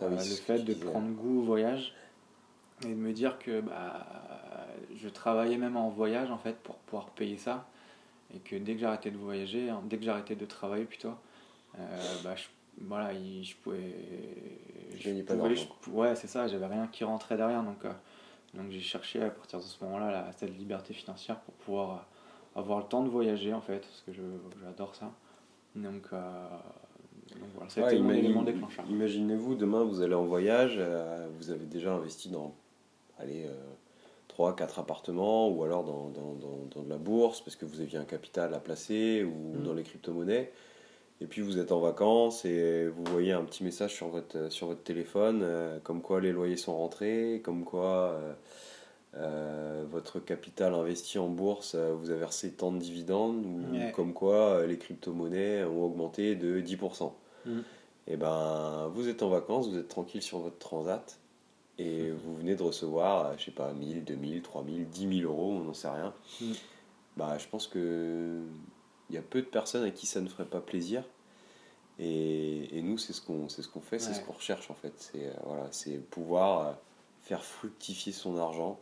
Ah 0.00 0.06
oui, 0.08 0.14
Euh, 0.14 0.16
le 0.16 0.34
fait 0.36 0.60
de 0.60 0.72
prendre 0.72 1.10
goût 1.10 1.40
au 1.40 1.42
voyage 1.42 1.92
et 2.86 2.88
de 2.88 2.94
me 2.94 3.12
dire 3.12 3.38
que 3.38 3.60
bah, 3.60 4.06
je 4.96 5.10
travaillais 5.10 5.58
même 5.58 5.76
en 5.76 5.90
voyage 5.90 6.30
en 6.30 6.38
fait 6.38 6.56
pour 6.56 6.76
pouvoir 6.76 7.10
payer 7.10 7.36
ça 7.36 7.66
et 8.34 8.38
que 8.38 8.56
dès 8.56 8.72
que 8.72 8.80
j'arrêtais 8.80 9.10
de 9.10 9.18
voyager, 9.18 9.68
hein, 9.68 9.82
dès 9.84 9.98
que 9.98 10.04
j'arrêtais 10.04 10.36
de 10.36 10.46
travailler 10.46 10.86
plutôt, 10.86 11.12
euh, 11.78 12.14
bah, 12.24 12.34
je, 12.34 12.44
voilà, 12.82 13.12
il- 13.12 13.44
je 13.44 13.56
pouvais. 13.56 13.78
Tu 14.98 15.08
gagnais 15.08 15.22
pas 15.22 15.34
pouvais- 15.34 15.48
d'argent. 15.54 15.68
je- 15.86 15.90
ouais, 15.90 16.14
c'est 16.16 16.26
ça, 16.26 16.46
j'avais 16.48 16.66
rien 16.66 16.86
qui 16.88 17.04
rentrait 17.04 17.36
derrière 17.36 17.62
donc, 17.62 17.84
euh, 17.84 17.92
donc 18.54 18.70
j'ai 18.70 18.80
cherché 18.80 19.22
à 19.22 19.30
partir 19.30 19.58
de 19.58 19.64
ce 19.64 19.82
moment-là 19.84 20.10
la- 20.10 20.32
cette 20.32 20.56
liberté 20.58 20.94
financière 20.94 21.38
pour 21.40 21.54
pouvoir 21.54 21.90
euh, 22.56 22.60
avoir 22.60 22.78
le 22.80 22.84
temps 22.86 23.02
de 23.02 23.08
voyager 23.08 23.52
en 23.52 23.60
fait 23.60 23.80
parce 23.80 24.02
que 24.06 24.12
je- 24.12 24.22
j'adore 24.62 24.94
ça. 24.94 25.10
Donc, 25.76 26.06
euh, 26.12 26.48
donc 27.38 27.48
voilà, 27.54 27.68
ça 27.70 27.80
a 27.82 27.84
Ouais, 27.84 27.94
été 27.94 28.02
mon 28.02 28.10
élément 28.10 28.42
déclencheur. 28.42 28.84
Imaginez-vous, 28.90 29.54
demain 29.54 29.84
vous 29.84 30.00
allez 30.02 30.14
en 30.14 30.24
voyage, 30.24 30.74
euh, 30.78 31.28
vous 31.38 31.50
avez 31.50 31.66
déjà 31.66 31.92
investi 31.92 32.30
dans 32.30 32.54
allez, 33.18 33.46
3, 34.28 34.54
4 34.56 34.78
appartements 34.78 35.48
ou 35.48 35.62
alors 35.64 35.84
dans, 35.84 36.08
dans, 36.10 36.34
dans, 36.34 36.58
dans 36.74 36.82
de 36.82 36.88
la 36.88 36.96
bourse 36.98 37.40
parce 37.40 37.56
que 37.56 37.64
vous 37.66 37.80
aviez 37.80 37.98
un 37.98 38.04
capital 38.04 38.54
à 38.54 38.60
placer 38.60 39.24
ou 39.24 39.58
Mm. 39.58 39.62
dans 39.64 39.74
les 39.74 39.82
crypto-monnaies. 39.82 40.52
Et 41.20 41.26
puis 41.26 41.42
vous 41.42 41.58
êtes 41.58 41.72
en 41.72 41.80
vacances 41.80 42.44
et 42.44 42.86
vous 42.88 43.04
voyez 43.10 43.32
un 43.32 43.42
petit 43.42 43.64
message 43.64 43.94
sur 43.94 44.08
votre, 44.08 44.52
sur 44.52 44.68
votre 44.68 44.82
téléphone 44.82 45.40
euh, 45.42 45.78
comme 45.82 46.00
quoi 46.00 46.20
les 46.20 46.30
loyers 46.32 46.56
sont 46.56 46.76
rentrés, 46.76 47.40
comme 47.44 47.64
quoi 47.64 48.10
euh, 48.12 48.32
euh, 49.16 49.84
votre 49.90 50.20
capital 50.20 50.74
investi 50.74 51.18
en 51.18 51.28
bourse 51.28 51.74
euh, 51.74 51.92
vous 51.98 52.10
a 52.10 52.14
versé 52.14 52.52
tant 52.52 52.70
de 52.70 52.78
dividendes 52.78 53.44
ou 53.44 53.74
Ouais. 53.74 53.92
comme 53.96 54.12
quoi 54.12 54.34
euh, 54.34 54.66
les 54.66 54.78
crypto-monnaies 54.78 55.64
ont 55.64 55.82
augmenté 55.84 56.36
de 56.36 56.60
10%. 56.60 57.10
Mm. 57.46 57.58
Et 58.06 58.16
ben, 58.16 58.88
vous 58.94 59.08
êtes 59.08 59.22
en 59.22 59.28
vacances, 59.28 59.68
vous 59.68 59.76
êtes 59.78 59.88
tranquille 59.88 60.22
sur 60.22 60.38
votre 60.38 60.58
transat 60.58 61.18
et 61.78 62.10
vous 62.10 62.36
venez 62.36 62.54
de 62.54 62.62
recevoir, 62.62 63.26
euh, 63.26 63.32
je 63.38 63.46
sais 63.46 63.50
pas, 63.50 63.72
1000, 63.72 64.04
2000, 64.04 64.42
3000, 64.42 64.88
10 64.88 65.18
000 65.22 65.32
euros, 65.32 65.52
on 65.52 65.64
n'en 65.64 65.74
sait 65.74 65.88
rien. 65.90 66.14
Mm. 66.40 66.52
Bah, 67.16 67.36
je 67.38 67.48
pense 67.48 67.66
que 67.66 68.38
il 69.10 69.14
y 69.16 69.18
a 69.18 69.22
peu 69.22 69.40
de 69.40 69.46
personnes 69.46 69.84
à 69.84 69.90
qui 69.90 70.06
ça 70.06 70.20
ne 70.20 70.28
ferait 70.28 70.44
pas 70.46 70.60
plaisir. 70.60 71.02
Et, 71.98 72.78
et 72.78 72.82
nous, 72.82 72.96
c'est 72.98 73.12
ce 73.12 73.20
qu'on 73.20 73.48
ce 73.48 73.66
qu'on 73.66 73.80
fait, 73.80 73.98
c'est 73.98 74.14
ce 74.14 74.20
qu'on 74.20 74.32
recherche 74.32 74.70
en 74.70 74.74
fait. 74.74 74.92
C'est 74.96 75.26
euh, 75.26 75.32
voilà, 75.44 75.68
pouvoir 76.10 76.66
euh, 76.68 76.72
faire 77.22 77.42
fructifier 77.44 78.12
son 78.12 78.36
argent 78.38 78.78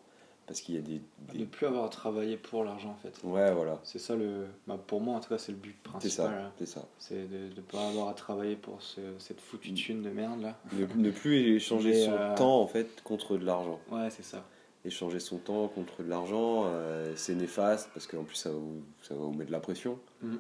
parce 0.47 0.61
qu'il 0.61 0.75
y 0.77 0.79
a 0.79 0.81
des, 0.83 1.01
Ne 1.35 1.45
plus 1.47 1.67
avoir 1.67 1.85
à 1.87 1.89
travailler 1.89 2.37
pour 2.37 2.63
l'argent 2.63 2.91
en 2.91 2.97
fait. 2.97 3.19
ouais 3.25 3.53
voilà, 3.53 3.81
C'est 3.85 3.99
ça 3.99 4.15
le. 4.15 4.47
bah, 4.67 4.79
pour 4.87 5.01
moi 5.01 5.17
en 5.17 5.21
tout 5.21 5.31
cas, 5.31 5.39
c'est 5.39 5.51
le 5.51 5.59
but 5.59 5.77
principal. 5.83 6.27
hein. 6.33 6.53
c'est 6.59 6.67
ça. 6.67 6.87
C'est 6.99 7.27
de 7.29 7.55
ne 7.57 7.61
pas 7.63 7.89
avoir 7.89 8.09
à 8.11 8.15
travailler 8.15 8.55
pour 8.55 8.81
ce- 8.83 9.01
cette 9.19 9.41
foutue 9.41 9.73
thune 9.73 10.03
de 10.03 10.11
merde 10.11 10.43
là. 10.43 10.57
Ne, 10.75 10.85
ne 11.03 11.11
plus 11.11 11.37
échanger 11.57 12.05
son 12.05 12.13
euh, 12.13 12.35
temps 12.37 12.61
en 12.61 12.67
fait 12.67 13.03
contre 13.03 13.39
de 13.39 13.45
l'argent. 13.47 13.81
Ouais, 13.91 14.11
c'est 14.11 14.23
ça. 14.25 14.45
Échanger 14.87 15.21
son 15.21 15.39
temps 15.39 15.69
contre 15.69 16.03
de 16.03 16.09
l'argent, 16.09 16.65
euh, 16.67 17.13
c'est 17.17 17.35
néfaste 17.35 17.91
parce 17.93 18.07
qu'en 18.07 18.23
plus 18.25 18.37
ça 18.37 18.51
va, 18.51 18.57
vous, 18.57 18.83
ça 19.03 19.15
va 19.15 19.21
vous 19.21 19.33
mettre 19.33 19.47
de 19.49 19.53
la 19.53 19.61
pression. 19.61 19.99
Mhm. 20.23 20.39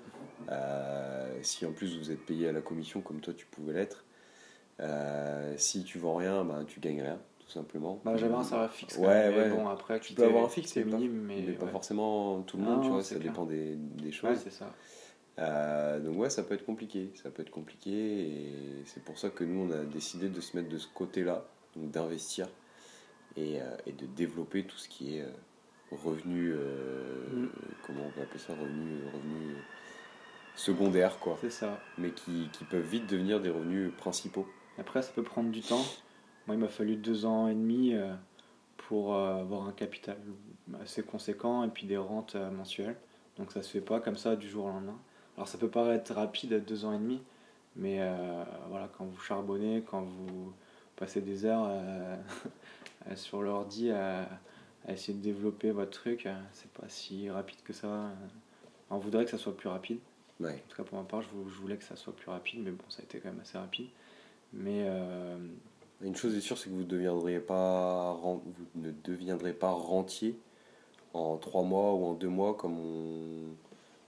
Euh, 0.50 1.38
si 1.42 1.66
en 1.66 1.72
plus 1.72 1.98
vous 1.98 2.10
êtes 2.10 2.24
payé 2.24 2.48
à 2.48 2.52
la 2.52 2.60
commission 2.60 3.00
comme 3.00 3.20
toi 3.20 3.34
tu 3.34 3.46
pouvais 3.46 3.72
l'être, 3.74 4.04
euh, 4.80 5.54
si 5.56 5.84
tu 5.84 5.98
vends 5.98 6.16
rien, 6.16 6.44
ben, 6.44 6.64
tu 6.64 6.80
gagnes 6.80 7.02
rien 7.02 7.18
tout 7.40 7.50
simplement. 7.52 8.00
Bah, 8.04 8.16
j'avais 8.16 8.34
un 8.34 8.42
salaire 8.42 8.72
fixe. 8.72 8.96
Ouais, 8.98 9.30
même, 9.30 9.36
ouais. 9.36 9.50
bon, 9.50 9.68
après, 9.68 10.00
Tu 10.00 10.14
peux 10.14 10.24
avoir 10.24 10.44
un 10.44 10.48
fixe, 10.48 10.74
pas- 10.74 10.80
minime, 10.82 11.12
mais, 11.26 11.42
pas 11.52 11.66
ouais. 11.66 11.70
forcément 11.70 12.42
tout 12.42 12.56
le 12.56 12.64
monde, 12.64 12.78
Non, 12.78 12.82
tu 12.82 12.88
vois, 12.90 13.02
c'est 13.04 13.14
ça 13.14 13.20
clair. 13.20 13.32
dépend 13.32 13.44
des, 13.46 13.76
des 13.76 14.06
Ouais, 14.06 14.12
choses. 14.12 14.38
c'est 14.42 14.50
ça. 14.52 14.72
Donc 16.00 16.18
ouais, 16.18 16.30
ça 16.30 16.42
peut 16.42 16.54
être 16.54 16.64
compliqué, 16.64 17.10
ça 17.22 17.30
peut 17.30 17.42
être 17.42 17.50
compliqué 17.50 17.90
et 17.92 18.52
c'est 18.86 19.02
pour 19.04 19.18
ça 19.18 19.28
que 19.30 19.44
nous 19.44 19.68
on 19.68 19.70
a 19.70 19.84
décidé 19.84 20.28
de 20.28 20.40
se 20.40 20.56
mettre 20.56 20.68
de 20.70 20.78
ce 20.78 20.88
côté-là, 20.92 21.44
donc 21.76 21.90
d'investir 21.90 22.48
et, 23.36 23.60
euh, 23.60 23.76
et 23.86 23.92
de 23.92 24.06
développer 24.06 24.64
tout 24.64 24.76
ce 24.76 24.88
qui 24.88 25.16
est 25.18 25.22
euh, 25.22 25.30
revenu, 25.92 26.52
euh, 26.54 27.24
Mm. 27.32 27.48
comment 27.86 28.00
on 28.06 28.10
peut 28.10 28.22
appeler 28.22 28.38
ça, 28.38 28.52
revenu, 28.54 28.98
revenu 29.12 29.56
secondaire 30.54 31.18
quoi, 31.18 31.36
C'est 31.40 31.50
ça. 31.50 31.78
mais 31.98 32.10
qui, 32.10 32.48
qui 32.52 32.64
peuvent 32.64 32.86
vite 32.86 33.06
devenir 33.08 33.40
des 33.40 33.50
revenus 33.50 33.92
principaux. 33.96 34.46
Après, 34.78 35.02
ça 35.02 35.12
peut 35.12 35.22
prendre 35.22 35.50
du 35.50 35.60
temps. 35.60 35.82
Moi, 36.46 36.56
il 36.56 36.58
m'a 36.58 36.68
fallu 36.68 36.96
deux 36.96 37.26
ans 37.26 37.48
et 37.48 37.54
demi 37.54 37.94
pour 38.76 39.14
avoir 39.16 39.66
un 39.66 39.72
capital 39.72 40.16
assez 40.80 41.02
conséquent 41.02 41.64
et 41.64 41.68
puis 41.68 41.86
des 41.86 41.96
rentes 41.96 42.36
mensuelles. 42.36 42.96
Donc 43.36 43.52
ça 43.52 43.62
se 43.62 43.68
fait 43.70 43.80
pas 43.80 44.00
comme 44.00 44.16
ça 44.16 44.36
du 44.36 44.48
jour 44.48 44.66
au 44.66 44.68
lendemain. 44.68 44.98
Alors 45.36 45.48
ça 45.48 45.58
peut 45.58 45.68
paraître 45.68 46.14
rapide 46.14 46.52
à 46.54 46.58
deux 46.60 46.84
ans 46.86 46.92
et 46.92 46.98
demi, 46.98 47.20
mais 47.74 47.98
euh, 48.00 48.44
voilà, 48.70 48.88
quand 48.96 49.04
vous 49.04 49.20
charbonnez, 49.20 49.82
quand 49.82 50.02
vous 50.02 50.52
passez 50.96 51.20
des 51.20 51.44
heures 51.44 51.66
euh, 51.68 52.16
sur 53.14 53.42
l'ordi 53.42 53.90
à, 53.90 54.28
à 54.86 54.92
essayer 54.92 55.16
de 55.16 55.22
développer 55.22 55.70
votre 55.70 55.90
truc, 55.92 56.26
euh, 56.26 56.34
c'est 56.52 56.70
pas 56.72 56.88
si 56.88 57.30
rapide 57.30 57.62
que 57.64 57.72
ça. 57.72 58.10
On 58.90 58.98
voudrait 58.98 59.24
que 59.24 59.30
ça 59.30 59.38
soit 59.38 59.56
plus 59.56 59.68
rapide. 59.68 59.98
Ouais. 60.40 60.52
En 60.66 60.68
tout 60.70 60.76
cas, 60.76 60.82
pour 60.82 60.98
ma 60.98 61.04
part, 61.04 61.22
je 61.22 61.28
vou- 61.28 61.48
je 61.48 61.54
voulais 61.60 61.76
que 61.76 61.84
ça 61.84 61.96
soit 61.96 62.14
plus 62.14 62.30
rapide, 62.30 62.60
mais 62.64 62.70
bon, 62.70 62.84
ça 62.88 63.00
a 63.00 63.04
été 63.04 63.18
quand 63.20 63.28
même 63.30 63.40
assez 63.40 63.58
rapide. 63.58 63.88
Mais 64.52 64.84
euh, 64.86 65.36
Une 66.02 66.14
chose 66.14 66.36
est 66.36 66.40
sûre, 66.40 66.58
c'est 66.58 66.68
que 66.68 66.74
vous, 66.74 66.84
deviendrez 66.84 67.40
pas, 67.40 68.12
ren- 68.12 68.42
vous 68.44 68.66
ne 68.82 68.90
deviendrez 69.04 69.52
pas 69.54 69.70
rentier 69.70 70.38
en 71.14 71.36
trois 71.38 71.62
mois 71.62 71.94
ou 71.94 72.04
en 72.04 72.12
deux 72.12 72.28
mois 72.28 72.54
comme 72.54 72.78
on, 72.78 73.54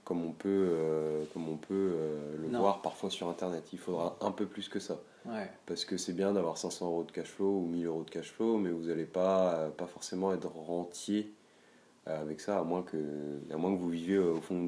comme 0.05 0.23
on 0.23 0.31
peut, 0.31 0.67
euh, 0.71 1.23
comme 1.33 1.49
on 1.49 1.57
peut 1.57 1.93
euh, 1.95 2.37
le 2.37 2.47
Non. 2.49 2.59
voir 2.59 2.81
parfois 2.83 3.09
sur 3.09 3.27
Internet. 3.27 3.63
Il 3.73 3.79
faudra 3.79 4.15
un 4.21 4.31
peu 4.31 4.45
plus 4.45 4.69
que 4.69 4.79
ça. 4.79 4.99
Ouais, 5.25 5.49
Parce 5.65 5.85
que 5.85 5.97
c'est 5.97 6.13
bien 6.13 6.33
d'avoir 6.33 6.57
500 6.57 6.85
euros 6.87 7.03
de 7.03 7.11
cash 7.11 7.27
flow 7.27 7.59
ou 7.61 7.65
1000 7.65 7.85
euros 7.85 8.03
de 8.03 8.09
cash 8.09 8.31
flow, 8.31 8.57
mais 8.57 8.69
vous 8.71 8.85
n'allez 8.87 9.05
pas, 9.05 9.55
euh, 9.55 9.69
pas 9.69 9.87
forcément 9.87 10.33
être 10.33 10.47
rentier 10.47 11.33
euh, 12.07 12.21
avec 12.21 12.39
ça, 12.39 12.59
à 12.59 12.63
moins 12.63 12.81
que, 12.81 12.97
à 13.51 13.57
moins 13.57 13.73
que 13.75 13.79
vous 13.79 13.89
viviez 13.89 14.15
euh, 14.15 14.33
au 14.33 14.41
fond 14.41 14.65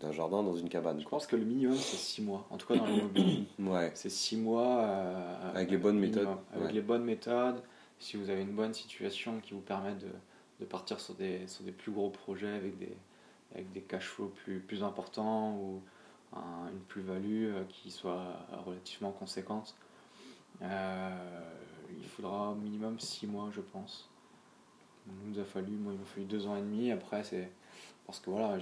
d'un 0.00 0.12
jardin 0.12 0.42
dans 0.42 0.54
une 0.54 0.68
cabane. 0.68 1.00
je 1.00 1.08
pense 1.08 1.26
que 1.26 1.36
le 1.36 1.44
minimum, 1.44 1.76
c'est 1.76 1.96
6 1.96 2.22
mois. 2.22 2.46
En 2.50 2.56
tout 2.56 2.66
cas, 2.66 2.76
dans 2.76 2.86
l'immobilier. 2.86 3.44
Ouais. 3.58 3.90
c'est 3.94 4.10
6 4.10 4.36
mois. 4.36 4.78
euh, 4.84 5.50
Avec 5.54 5.70
les 5.70 5.78
bonnes 5.78 5.98
minimum. 5.98 6.20
méthodes, 6.24 6.38
Avec 6.52 6.66
ouais. 6.66 6.72
les 6.72 6.80
bonnes 6.82 7.04
méthodes, 7.04 7.62
si 7.98 8.16
vous 8.16 8.30
avez 8.30 8.42
une 8.42 8.54
bonne 8.54 8.74
situation 8.74 9.40
qui 9.42 9.54
vous 9.54 9.60
permet 9.60 9.94
de, 9.94 10.08
de 10.60 10.64
partir 10.64 11.00
sur 11.00 11.14
des, 11.14 11.46
sur 11.46 11.64
des 11.64 11.72
plus 11.72 11.92
gros 11.92 12.10
projets 12.10 12.52
avec 12.54 12.78
des, 12.78 12.96
avec 13.54 13.72
des 13.72 13.80
cash 13.80 14.06
flows 14.06 14.32
plus, 14.44 14.60
plus 14.60 14.82
importants 14.84 15.56
ou 15.56 15.80
un- 16.34 16.68
une 16.72 16.80
plus-value 16.80 17.46
euh, 17.54 17.64
qui 17.68 17.90
soit 17.90 18.46
relativement 18.64 19.12
conséquente. 19.12 19.74
Euh, 20.62 21.10
il 21.98 22.06
faudra 22.06 22.50
au 22.50 22.54
minimum 22.54 22.98
6 23.00 23.26
mois, 23.26 23.50
je 23.54 23.60
pense. 23.60 24.08
Il 25.06 25.30
nous 25.32 25.38
a 25.40 25.44
fallu, 25.44 25.72
moi, 25.72 25.92
il 25.92 25.98
m'a 25.98 26.04
fallu 26.04 26.26
deux 26.26 26.46
ans 26.46 26.56
et 26.56 26.60
demi. 26.60 26.90
Après, 26.92 27.24
c'est 27.24 27.50
parce 28.06 28.20
que 28.20 28.30
voilà, 28.30 28.58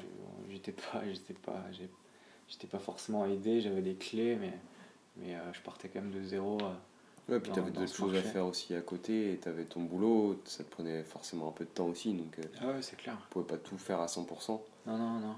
j'étais 0.51 0.73
pas, 0.73 1.03
j'étais 1.13 1.35
pas, 1.35 1.65
j'étais 2.49 2.67
pas 2.67 2.79
forcément 2.79 3.27
aidé, 3.27 3.61
j'avais 3.61 3.83
des 3.83 3.95
clés, 3.95 4.37
mais, 4.37 4.53
mais 5.17 5.37
je 5.53 5.61
partais 5.63 5.89
quand 5.89 6.01
même 6.01 6.13
de 6.13 6.23
zéro. 6.23 6.59
Ouais, 7.29 7.41
puis 7.41 7.53
tu 7.53 7.59
avais 7.59 7.71
d'autres 7.71 7.95
choses 7.95 8.17
à 8.17 8.23
faire 8.23 8.47
aussi 8.47 8.75
à 8.75 8.81
côté, 8.81 9.35
et 9.35 9.39
tu 9.39 9.49
avais 9.49 9.65
ton 9.65 9.83
boulot, 9.83 10.41
ça 10.47 10.65
te 10.65 10.71
prenait 10.71 11.03
forcément 11.05 11.49
un 11.49 11.53
peu 11.53 11.65
de 11.65 11.71
temps 11.71 11.87
aussi, 11.87 12.15
donc 12.15 12.39
ah 12.63 12.69
ouais, 12.69 12.81
c'est 12.81 12.97
clair. 12.97 13.19
tu 13.21 13.29
pouvais 13.29 13.45
pas 13.47 13.59
tout 13.59 13.77
faire 13.77 14.01
à 14.01 14.07
100%. 14.07 14.63
Non, 14.87 14.97
non, 14.97 15.21
non. 15.21 15.35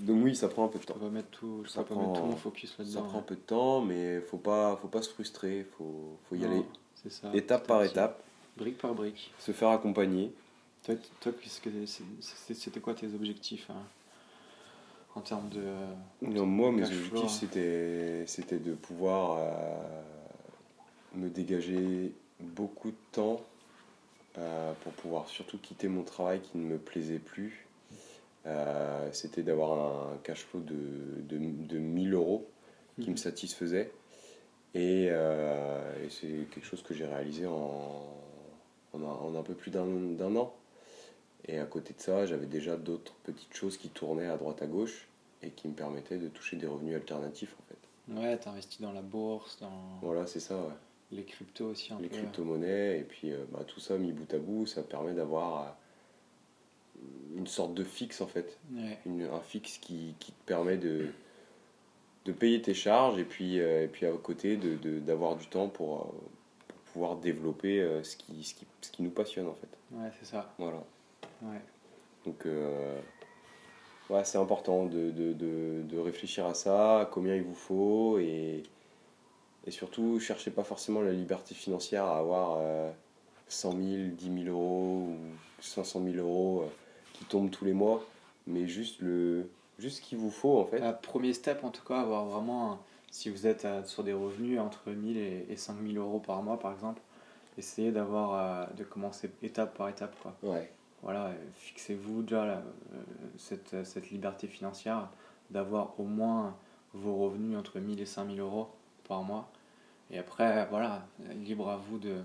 Donc 0.00 0.24
oui, 0.24 0.34
ça 0.34 0.48
prend 0.48 0.64
un 0.64 0.68
peu 0.68 0.78
de 0.78 0.84
temps. 0.84 0.94
Je 0.94 1.00
peux 1.00 1.06
pas 1.06 1.12
mettre 1.12 1.30
tout, 1.30 1.62
je 1.64 1.70
ça 1.70 1.82
prend, 1.82 1.96
pas 1.96 2.06
mettre 2.06 2.20
tout 2.20 2.26
mon 2.26 2.36
focus 2.36 2.74
là-dedans. 2.78 3.02
Ça 3.02 3.08
prend 3.08 3.18
un 3.18 3.22
peu 3.22 3.34
de 3.34 3.40
temps, 3.40 3.80
mais 3.80 4.20
faut 4.20 4.38
pas, 4.38 4.76
faut 4.76 4.88
pas 4.88 5.02
se 5.02 5.10
frustrer, 5.10 5.66
faut, 5.76 6.18
faut 6.28 6.36
y 6.36 6.40
non, 6.40 6.50
aller 6.50 6.62
ça, 7.08 7.30
étape 7.34 7.66
par 7.66 7.82
étape. 7.82 8.22
Brique 8.56 8.78
par 8.78 8.94
brique. 8.94 9.32
Se 9.38 9.52
faire 9.52 9.70
accompagner. 9.70 10.32
Toi, 10.84 10.94
toi 11.20 11.32
c'était 11.42 12.80
quoi 12.80 12.94
tes 12.94 13.12
objectifs 13.14 13.70
hein, 13.70 13.82
en 15.14 15.20
termes 15.20 15.48
de. 15.48 15.62
Non, 16.22 16.46
moi, 16.46 16.72
mes 16.72 16.84
objectifs, 16.84 17.30
c'était, 17.30 18.24
c'était 18.26 18.58
de 18.58 18.74
pouvoir 18.74 19.38
euh, 19.38 20.02
me 21.14 21.28
dégager 21.28 22.12
beaucoup 22.40 22.90
de 22.90 22.96
temps 23.12 23.40
euh, 24.38 24.72
pour 24.82 24.92
pouvoir 24.92 25.28
surtout 25.28 25.58
quitter 25.58 25.88
mon 25.88 26.02
travail 26.02 26.40
qui 26.40 26.58
ne 26.58 26.64
me 26.64 26.78
plaisait 26.78 27.18
plus. 27.18 27.66
Euh, 28.46 29.08
c'était 29.12 29.42
d'avoir 29.42 30.12
un 30.12 30.18
cash 30.22 30.44
flow 30.44 30.60
de, 30.60 31.22
de, 31.22 31.38
de 31.38 31.78
1000 31.78 32.14
euros 32.14 32.46
qui 32.96 33.06
me 33.06 33.12
mhm. 33.12 33.16
satisfaisait. 33.16 33.90
Et, 34.74 35.04
et 35.04 36.10
c'est 36.10 36.48
quelque 36.50 36.64
chose 36.64 36.82
que 36.82 36.94
j'ai 36.94 37.06
réalisé 37.06 37.46
en, 37.46 38.04
en, 38.92 39.34
un 39.34 39.42
peu 39.42 39.54
plus 39.54 39.70
d'un 39.70 40.36
an. 40.36 40.52
Et 41.46 41.58
à 41.58 41.66
côté 41.66 41.94
de 41.94 42.00
ça, 42.00 42.26
j'avais 42.26 42.46
déjà 42.46 42.76
d'autres 42.76 43.14
petites 43.24 43.54
choses 43.54 43.76
qui 43.76 43.88
tournaient 43.88 44.26
à 44.26 44.36
droite 44.36 44.62
à 44.62 44.66
gauche 44.66 45.08
et 45.42 45.50
qui 45.50 45.68
me 45.68 45.74
permettaient 45.74 46.18
de 46.18 46.28
toucher 46.28 46.56
des 46.56 46.66
revenus 46.66 46.96
alternatifs 46.96 47.54
en 47.60 47.64
fait. 47.68 48.20
Ouais, 48.20 48.36
t'as 48.38 48.50
investi 48.50 48.82
dans 48.82 48.92
la 48.92 49.02
bourse, 49.02 49.58
dans. 49.60 49.98
Voilà, 50.02 50.26
c'est 50.26 50.40
ça, 50.40 50.56
ouais. 50.56 50.74
Les 51.12 51.24
cryptos 51.24 51.66
aussi 51.66 51.92
un 51.92 52.00
Les 52.00 52.08
crypto-monnaies, 52.08 52.98
et 52.98 53.02
puis 53.04 53.30
euh, 53.32 53.44
bah, 53.52 53.62
tout 53.66 53.78
ça 53.78 53.96
mis 53.98 54.12
bout 54.12 54.32
à 54.34 54.38
bout, 54.38 54.66
ça 54.66 54.82
permet 54.82 55.12
d'avoir 55.12 55.60
euh, 55.60 55.70
une 57.36 57.46
sorte 57.46 57.74
de 57.74 57.84
fixe 57.84 58.20
en 58.20 58.26
fait. 58.26 58.58
Une, 59.06 59.22
un 59.22 59.40
fixe 59.40 59.78
qui, 59.78 60.14
qui, 60.18 60.32
te 60.32 60.46
permet 60.46 60.76
de, 60.76 61.08
de 62.24 62.32
payer 62.32 62.60
tes 62.62 62.74
charges 62.74 63.18
et 63.18 63.24
puis, 63.24 63.60
euh, 63.60 63.84
et 63.84 63.88
puis 63.88 64.06
à 64.06 64.12
côté 64.12 64.56
d'avoir 64.56 64.80
de, 64.80 64.98
d'avoir 65.00 65.36
du 65.36 65.46
temps 65.46 65.68
pour, 65.68 66.14
pouvoir 66.92 67.16
développer 67.16 67.80
euh, 67.80 68.02
ce, 68.04 68.16
qui, 68.16 68.44
ce, 68.44 68.54
qui, 68.54 68.66
ce 68.80 68.90
qui 68.90 69.02
nous 69.02 69.10
passionne 69.10 69.48
en 69.48 69.54
fait. 69.54 69.68
Ouais, 69.92 70.10
c'est 70.18 70.26
ça. 70.26 70.52
Voilà. 70.58 70.82
Ouais. 71.42 71.60
Donc, 72.24 72.46
euh, 72.46 73.00
ouais, 74.10 74.24
c'est 74.24 74.38
important 74.38 74.86
de, 74.86 75.10
de, 75.10 75.32
de, 75.32 75.82
de, 75.82 75.98
réfléchir 75.98 76.46
à 76.46 76.54
ça, 76.54 77.08
combien 77.12 77.34
il 77.34 77.42
vous 77.42 77.54
faut 77.54 78.18
et, 78.18 78.62
et 79.66 79.70
surtout, 79.70 80.20
cherchez 80.20 80.50
pas 80.50 80.62
forcément 80.62 81.00
la 81.00 81.12
liberté 81.12 81.54
financière 81.54 82.04
à 82.04 82.18
avoir 82.18 82.58
100 83.48 83.72
000, 83.72 83.82
10 84.12 84.44
000 84.44 84.56
euros 84.56 85.08
ou 85.08 85.16
500 85.60 86.02
000 86.04 86.16
euros 86.16 86.62
euh, 86.62 86.68
qui 87.14 87.24
tombent 87.24 87.50
tous 87.50 87.64
les 87.64 87.72
mois, 87.72 88.04
mais 88.46 88.66
juste 88.68 89.00
le 89.00 89.48
juste 89.78 89.96
ce 89.96 90.02
qu'il 90.02 90.18
vous 90.18 90.30
faut 90.30 90.58
en 90.58 90.66
fait. 90.66 90.80
premier 91.00 91.32
step 91.32 91.64
en 91.64 91.70
tout 91.70 91.84
cas, 91.84 92.00
avoir 92.00 92.26
vraiment 92.26 92.78
si 93.14 93.30
vous 93.30 93.46
êtes 93.46 93.64
euh, 93.64 93.84
sur 93.84 94.02
des 94.02 94.12
revenus 94.12 94.58
entre 94.58 94.90
1000 94.90 95.16
et, 95.16 95.46
et 95.48 95.56
5000 95.56 95.98
euros 95.98 96.18
par 96.18 96.42
mois, 96.42 96.58
par 96.58 96.72
exemple, 96.72 97.00
essayez 97.56 97.92
d'avoir, 97.92 98.34
euh, 98.34 98.66
de 98.76 98.82
commencer 98.82 99.30
étape 99.40 99.78
par 99.78 99.88
étape. 99.88 100.16
Quoi. 100.20 100.34
Ouais. 100.42 100.68
Voilà, 101.00 101.30
fixez-vous 101.54 102.22
déjà 102.22 102.42
euh, 102.42 102.60
cette, 103.38 103.84
cette, 103.84 104.10
liberté 104.10 104.48
financière 104.48 105.10
d'avoir 105.50 105.94
au 106.00 106.02
moins 106.02 106.56
vos 106.92 107.14
revenus 107.14 107.56
entre 107.56 107.78
1000 107.78 108.00
et 108.00 108.06
5000 108.06 108.40
euros 108.40 108.66
par 109.06 109.22
mois. 109.22 109.48
Et 110.10 110.18
après, 110.18 110.66
voilà, 110.70 111.06
libre 111.36 111.70
à 111.70 111.76
vous 111.76 111.98
de. 111.98 112.16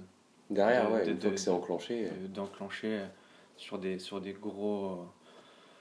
Derrière, 0.49 0.91
ouais, 0.91 1.07
une 1.07 1.21
fois 1.21 1.29
que 1.29 1.37
c'est 1.37 1.51
enclenché. 1.51 2.09
D'enclencher 2.33 3.01
sur 3.59 3.77
des, 3.77 3.99
sur, 3.99 4.21
des 4.21 4.33
gros, 4.33 5.05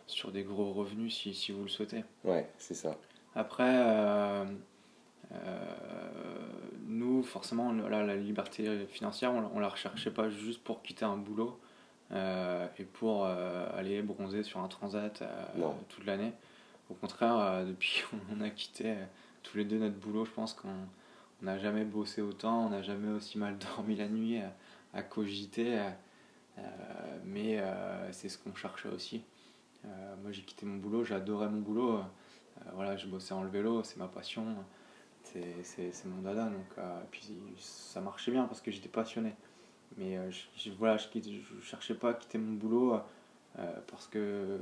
sur 0.07 0.31
des 0.31 0.43
gros 0.43 0.73
revenus 0.73 1.17
si, 1.17 1.35
si 1.35 1.53
vous 1.53 1.63
le 1.63 1.69
souhaitez. 1.69 2.05
Ouais, 2.25 2.49
c'est 2.59 2.75
ça. 2.75 2.97
Après, 3.35 3.75
euh, 5.33 5.37
nous, 6.87 7.23
forcément, 7.23 7.73
la 7.73 8.17
liberté 8.17 8.87
financière, 8.87 9.33
on, 9.33 9.57
ne 9.57 9.61
la 9.61 9.69
recherchait 9.69 10.11
pas 10.11 10.31
juste 10.31 10.63
pour 10.63 10.83
quitter 10.83 11.05
un 11.05 11.17
boulot 11.17 11.59
euh, 12.13 12.67
et 12.79 12.85
pour 12.85 13.27
euh, 13.27 13.69
aller 13.77 14.01
bronzer 14.03 14.43
sur 14.43 14.61
un 14.61 14.69
transat 14.69 15.23
toute 15.89 16.07
l'année. 16.07 16.33
Au 16.91 16.95
contraire, 16.95 17.65
depuis 17.67 18.03
qu'on 18.31 18.41
a 18.41 18.51
quitté 18.51 18.95
tous 19.43 19.59
les 19.59 19.65
deux 19.65 19.79
notre 19.79 19.97
boulot, 19.97 20.25
je 20.25 20.31
pense 20.31 20.55
qu'on 20.55 20.69
n'a 21.43 21.59
jamais 21.59 21.85
bossé 21.85 22.23
autant, 22.23 22.67
on 22.67 22.71
n'a 22.71 22.83
jamais 22.83 23.13
aussi 23.13 23.39
mal 23.39 23.57
dormi 23.77 23.97
la 23.97 24.09
nuit 24.09 24.41
à, 24.95 25.03
cogiter. 25.03 25.79
Mais 27.25 27.63
c'est 28.13 28.29
ce 28.29 28.39
qu'on 28.39 28.55
cherchait 28.55 28.89
aussi. 28.89 29.23
moi, 29.85 30.33
j'ai 30.33 30.43
quitté 30.43 30.67
mon 30.67 30.77
boulot, 30.77 31.05
j'adorais 31.05 31.49
mon 31.49 31.61
boulot. 31.61 32.01
voilà, 32.75 32.97
je 32.97 33.07
bossais 33.07 33.35
en 33.35 33.43
le 33.43 33.51
vélo, 33.51 33.83
c'est 33.83 33.97
ma 33.97 34.09
passion 34.09 34.57
c'est 35.63 36.07
mon 36.07 36.23
dada. 36.23 36.45
Donc, 36.47 36.67
euh, 36.79 37.01
puis 37.11 37.29
ça 37.59 38.01
marchait 38.01 38.31
bien 38.31 38.45
parce 38.45 38.61
que 38.61 38.71
j'étais 38.71 38.89
passionné. 38.89 39.35
Mais 39.97 40.17
euh, 40.17 40.31
je, 40.31 40.71
voilà, 40.73 40.97
je, 40.97 41.07
je, 41.15 41.61
cherchais 41.63 41.95
pas 41.95 42.11
à 42.11 42.15
quitter 42.15 42.39
mon 42.39 42.55
boulot 42.55 42.95
euh, 43.59 43.81
parce 43.91 44.07
que, 44.07 44.59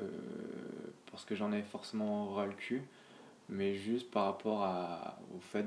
parce 1.11 1.25
que 1.25 1.35
j'en 1.35 1.53
ai 1.53 1.63
forcément 1.63 2.33
ras 2.33 2.47
le 2.47 2.53
cul, 2.53 2.83
mais 3.49 3.75
juste 3.75 4.11
par 4.11 4.25
rapport 4.27 4.67
au 5.37 5.41
fait 5.41 5.67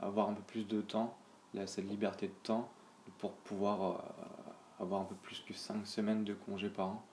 d'avoir 0.00 0.28
un 0.28 0.34
peu 0.34 0.42
plus 0.42 0.66
de 0.66 0.80
temps, 0.80 1.16
cette 1.66 1.88
liberté 1.88 2.28
de 2.28 2.34
temps, 2.42 2.70
pour 3.18 3.32
pouvoir 3.32 4.04
avoir 4.80 5.02
un 5.02 5.04
peu 5.04 5.14
plus 5.14 5.40
que 5.46 5.54
5 5.54 5.86
semaines 5.86 6.24
de 6.24 6.34
congé 6.34 6.68
par 6.68 6.88
an 6.88 7.04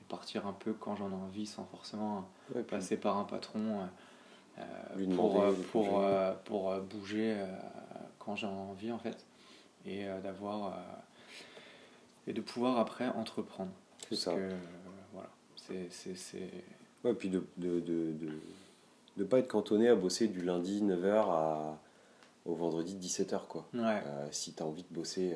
et 0.00 0.04
partir 0.08 0.46
un 0.46 0.52
peu 0.52 0.72
quand 0.72 0.96
j'en 0.96 1.10
ai 1.10 1.14
envie 1.14 1.46
sans 1.46 1.64
forcément 1.64 2.28
passer 2.68 2.96
par 2.96 3.18
un 3.18 3.24
patron 3.24 3.86
euh, 4.58 5.14
pour, 5.16 5.42
euh, 5.42 5.52
pour, 5.72 6.00
euh, 6.00 6.32
pour 6.44 6.74
bouger 6.80 7.36
quand 8.18 8.36
j'ai 8.36 8.46
envie 8.46 8.92
en 8.92 8.98
fait 8.98 9.26
et 9.84 10.06
d'avoir 10.22 10.78
et 12.26 12.32
de 12.32 12.40
pouvoir 12.40 12.78
après 12.78 13.08
entreprendre. 13.08 13.72
C'est 14.08 14.16
ça. 14.16 14.34
Que, 14.34 14.48
voilà, 15.12 15.28
c'est. 15.56 16.14
c'est, 16.14 16.48
Ouais, 17.02 17.12
puis 17.12 17.28
de 17.28 17.44
de, 17.58 17.80
de, 17.80 18.12
de, 18.12 18.32
de, 19.18 19.24
pas 19.24 19.38
être 19.38 19.48
cantonné 19.48 19.88
à 19.88 19.94
bosser 19.94 20.26
du 20.26 20.40
lundi 20.40 20.82
9h 20.82 21.30
à, 21.30 21.78
au 22.46 22.54
vendredi 22.54 22.96
17h. 22.96 23.46
Quoi. 23.46 23.66
Ouais. 23.74 24.02
si 24.30 24.54
tu 24.54 24.62
as 24.62 24.66
envie 24.66 24.84
de 24.84 24.94
bosser 24.94 25.34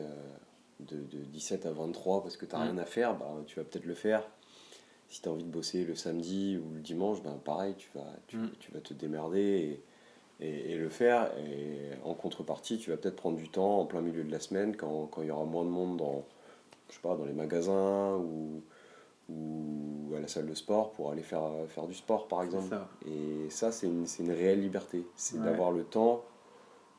de, 0.80 0.96
de 0.96 1.18
17 1.24 1.66
à 1.66 1.72
23 1.72 2.22
parce 2.22 2.36
que 2.36 2.46
tu 2.46 2.54
n'as 2.54 2.64
mm. 2.64 2.68
rien 2.68 2.78
à 2.78 2.84
faire, 2.84 3.16
bah, 3.16 3.34
tu 3.46 3.58
vas 3.58 3.64
peut-être 3.64 3.86
le 3.86 3.94
faire 3.94 4.22
si 5.08 5.22
tu 5.22 5.28
as 5.28 5.32
envie 5.32 5.44
de 5.44 5.50
bosser 5.50 5.84
le 5.84 5.94
samedi 5.94 6.58
ou 6.58 6.74
le 6.74 6.80
dimanche, 6.80 7.22
ben 7.22 7.40
pareil, 7.42 7.74
tu 7.76 7.90
vas, 7.94 8.06
tu, 8.26 8.36
mm. 8.36 8.50
tu 8.60 8.72
vas 8.72 8.80
te 8.80 8.94
démerder 8.94 9.82
et, 10.40 10.46
et, 10.46 10.72
et, 10.72 10.76
le 10.76 10.88
faire. 10.88 11.30
Et 11.38 11.90
en 12.04 12.14
contrepartie, 12.14 12.78
tu 12.78 12.90
vas 12.90 12.96
peut-être 12.96 13.16
prendre 13.16 13.38
du 13.38 13.48
temps 13.48 13.80
en 13.80 13.86
plein 13.86 14.02
milieu 14.02 14.22
de 14.22 14.30
la 14.30 14.40
semaine 14.40 14.76
quand, 14.76 15.06
quand, 15.06 15.22
il 15.22 15.28
y 15.28 15.30
aura 15.30 15.44
moins 15.44 15.64
de 15.64 15.70
monde 15.70 15.96
dans, 15.96 16.24
je 16.88 16.94
sais 16.94 17.00
pas, 17.00 17.16
dans 17.16 17.24
les 17.24 17.32
magasins 17.32 18.16
ou, 18.16 18.62
ou 19.30 20.14
à 20.14 20.20
la 20.20 20.28
salle 20.28 20.46
de 20.46 20.54
sport 20.54 20.92
pour 20.92 21.10
aller 21.10 21.22
faire, 21.22 21.42
faire 21.68 21.86
du 21.86 21.94
sport 21.94 22.28
par 22.28 22.42
exemple. 22.42 22.76
Et 23.06 23.48
ça, 23.48 23.72
c'est 23.72 23.86
une, 23.86 24.06
une, 24.18 24.30
réelle 24.30 24.60
liberté. 24.60 25.06
C'est 25.16 25.42
d'avoir 25.42 25.72
le 25.72 25.84
temps, 25.84 26.22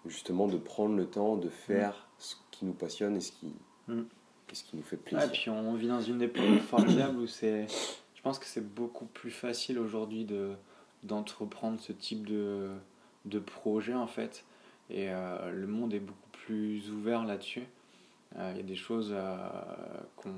justement, 0.08 0.48
de 0.48 0.58
prendre 0.58 0.96
le 0.96 1.06
temps 1.06 1.36
de 1.38 1.50
faire 1.50 1.92
mm. 1.92 2.15
ce 2.18 2.36
qui 2.50 2.65
nous 2.65 2.74
passionne 2.74 3.18
et 3.18 3.22
ce 3.22 3.32
qui, 3.34 3.54
mm 3.95 4.06
qu'est-ce 4.49 4.63
qui 4.63 4.75
nous 4.75 4.84
fait 4.84 4.97
plaisir. 4.97 5.28
Et 5.28 5.32
puis 5.32 5.49
on 5.49 5.75
vit 5.75 5.88
dans 5.88 6.02
une 6.02 6.21
époque 6.21 6.60
formidable 6.69 7.19
où 7.19 7.28
c'est. 7.28 7.67
Je 8.15 8.21
pense 8.21 8.38
que 8.38 8.45
c'est 8.45 8.67
beaucoup 8.67 9.06
plus 9.06 9.32
facile 9.32 9.80
aujourd'hui 9.80 10.25
de, 10.25 10.52
d'entreprendre 11.04 11.80
ce 11.80 11.93
type 11.93 12.28
de, 12.28 12.69
de 13.25 13.39
projet 13.39 13.93
en 13.93 14.08
fait. 14.08 14.43
Et 14.89 15.10
euh, 15.10 15.52
le 15.52 15.67
monde 15.67 15.93
est 15.93 15.99
beaucoup 15.99 16.30
plus 16.32 16.91
ouvert 16.91 17.23
là-dessus. 17.23 17.63
Euh, 18.36 18.52
il 18.54 18.58
y 18.58 18.60
a 18.60 18.63
des 18.63 18.75
choses 18.75 19.12
euh, 19.13 19.38
qu'on, 20.17 20.34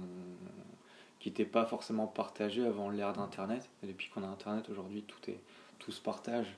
qui 1.19 1.29
n'étaient 1.29 1.45
pas 1.45 1.65
forcément 1.65 2.05
partagées 2.05 2.65
avant 2.65 2.89
l'ère 2.89 3.13
d'Internet. 3.13 3.67
Et 3.81 3.87
depuis 3.87 4.09
qu'on 4.09 4.23
a 4.23 4.27
Internet 4.27 4.69
aujourd'hui, 4.69 5.03
tout, 5.03 5.31
est, 5.31 5.39
tout 5.79 5.91
se 5.91 6.01
partage. 6.01 6.55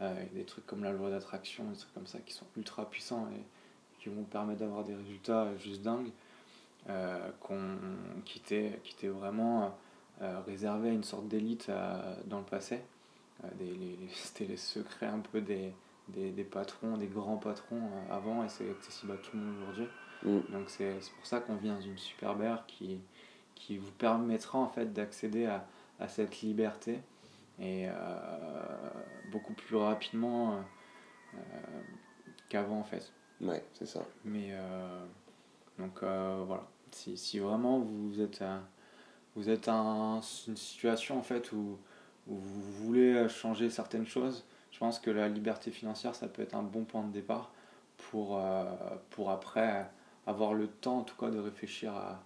il 0.00 0.06
y 0.06 0.10
a 0.10 0.24
des 0.34 0.44
trucs 0.44 0.66
comme 0.66 0.84
la 0.84 0.92
loi 0.92 1.08
d'attraction, 1.10 1.64
des 1.70 1.78
trucs 1.78 1.94
comme 1.94 2.06
ça 2.06 2.18
qui 2.18 2.34
sont 2.34 2.46
ultra 2.56 2.90
puissants 2.90 3.26
et 3.32 4.02
qui 4.02 4.10
vont 4.10 4.24
permettre 4.24 4.60
d'avoir 4.60 4.84
des 4.84 4.94
résultats 4.94 5.56
juste 5.56 5.80
dingues. 5.80 6.10
Euh, 6.90 7.30
qu'on, 7.40 7.76
qui, 8.24 8.38
était, 8.38 8.80
qui 8.82 8.94
était 8.94 9.08
vraiment 9.08 9.76
euh, 10.22 10.40
réservé 10.46 10.88
à 10.88 10.92
une 10.92 11.04
sorte 11.04 11.28
d'élite 11.28 11.66
euh, 11.68 12.14
dans 12.24 12.38
le 12.38 12.44
passé. 12.44 12.80
c'était 14.14 14.46
les 14.46 14.56
secrets 14.56 15.06
un 15.06 15.18
peu 15.18 15.42
des, 15.42 15.74
des, 16.08 16.30
des, 16.30 16.44
patrons, 16.44 16.96
des 16.96 17.06
grands 17.06 17.36
patrons 17.36 17.90
avant, 18.10 18.42
et 18.42 18.48
c'est 18.48 18.70
accessible 18.70 19.12
à 19.12 19.16
tout 19.16 19.36
le 19.36 19.42
monde 19.42 19.56
aujourd'hui. 19.62 19.88
Mm. 20.22 20.52
Donc 20.52 20.70
c'est, 20.70 20.94
pour 21.14 21.26
ça 21.26 21.40
qu'on 21.40 21.56
vit 21.56 21.68
dans 21.68 21.80
une 21.80 21.98
superbe 21.98 22.40
ère 22.40 22.64
qui, 22.66 23.00
qui 23.54 23.76
vous 23.76 23.92
permettra 23.92 24.58
en 24.58 24.68
fait 24.68 24.90
d'accéder 24.94 25.44
à, 25.44 25.66
à 26.00 26.08
cette 26.08 26.40
liberté 26.40 27.00
et 27.60 27.86
beaucoup 29.30 29.52
plus 29.52 29.76
rapidement 29.76 30.62
qu'avant 32.48 32.78
en 32.78 32.84
fait. 32.84 33.12
Ouais, 33.40 33.64
c'est 33.74 33.86
ça. 33.86 34.06
Mais 34.24 34.54
donc 35.78 36.00
voilà, 36.02 36.66
si, 36.90 37.16
si, 37.16 37.38
vraiment 37.38 37.78
vous 37.78 38.20
êtes, 38.20 38.42
vous 39.36 39.48
êtes 39.48 39.66
dans 39.66 40.20
une 40.46 40.56
situation 40.56 41.18
en 41.18 41.22
fait 41.22 41.52
où, 41.52 41.78
où, 42.26 42.34
vous 42.34 42.72
voulez 42.84 43.28
changer 43.28 43.70
certaines 43.70 44.06
choses, 44.06 44.44
je 44.72 44.78
pense 44.78 44.98
que 44.98 45.10
la 45.10 45.28
liberté 45.28 45.70
financière, 45.70 46.14
ça 46.14 46.28
peut 46.28 46.42
être 46.42 46.54
un 46.54 46.62
bon 46.62 46.84
point 46.84 47.04
de 47.04 47.12
départ 47.12 47.52
pour, 47.96 48.40
pour 49.10 49.30
après 49.30 49.88
avoir 50.26 50.54
le 50.54 50.68
temps 50.68 50.98
en 50.98 51.02
tout 51.02 51.16
cas 51.16 51.30
de 51.30 51.38
réfléchir 51.38 51.94
à, 51.94 52.22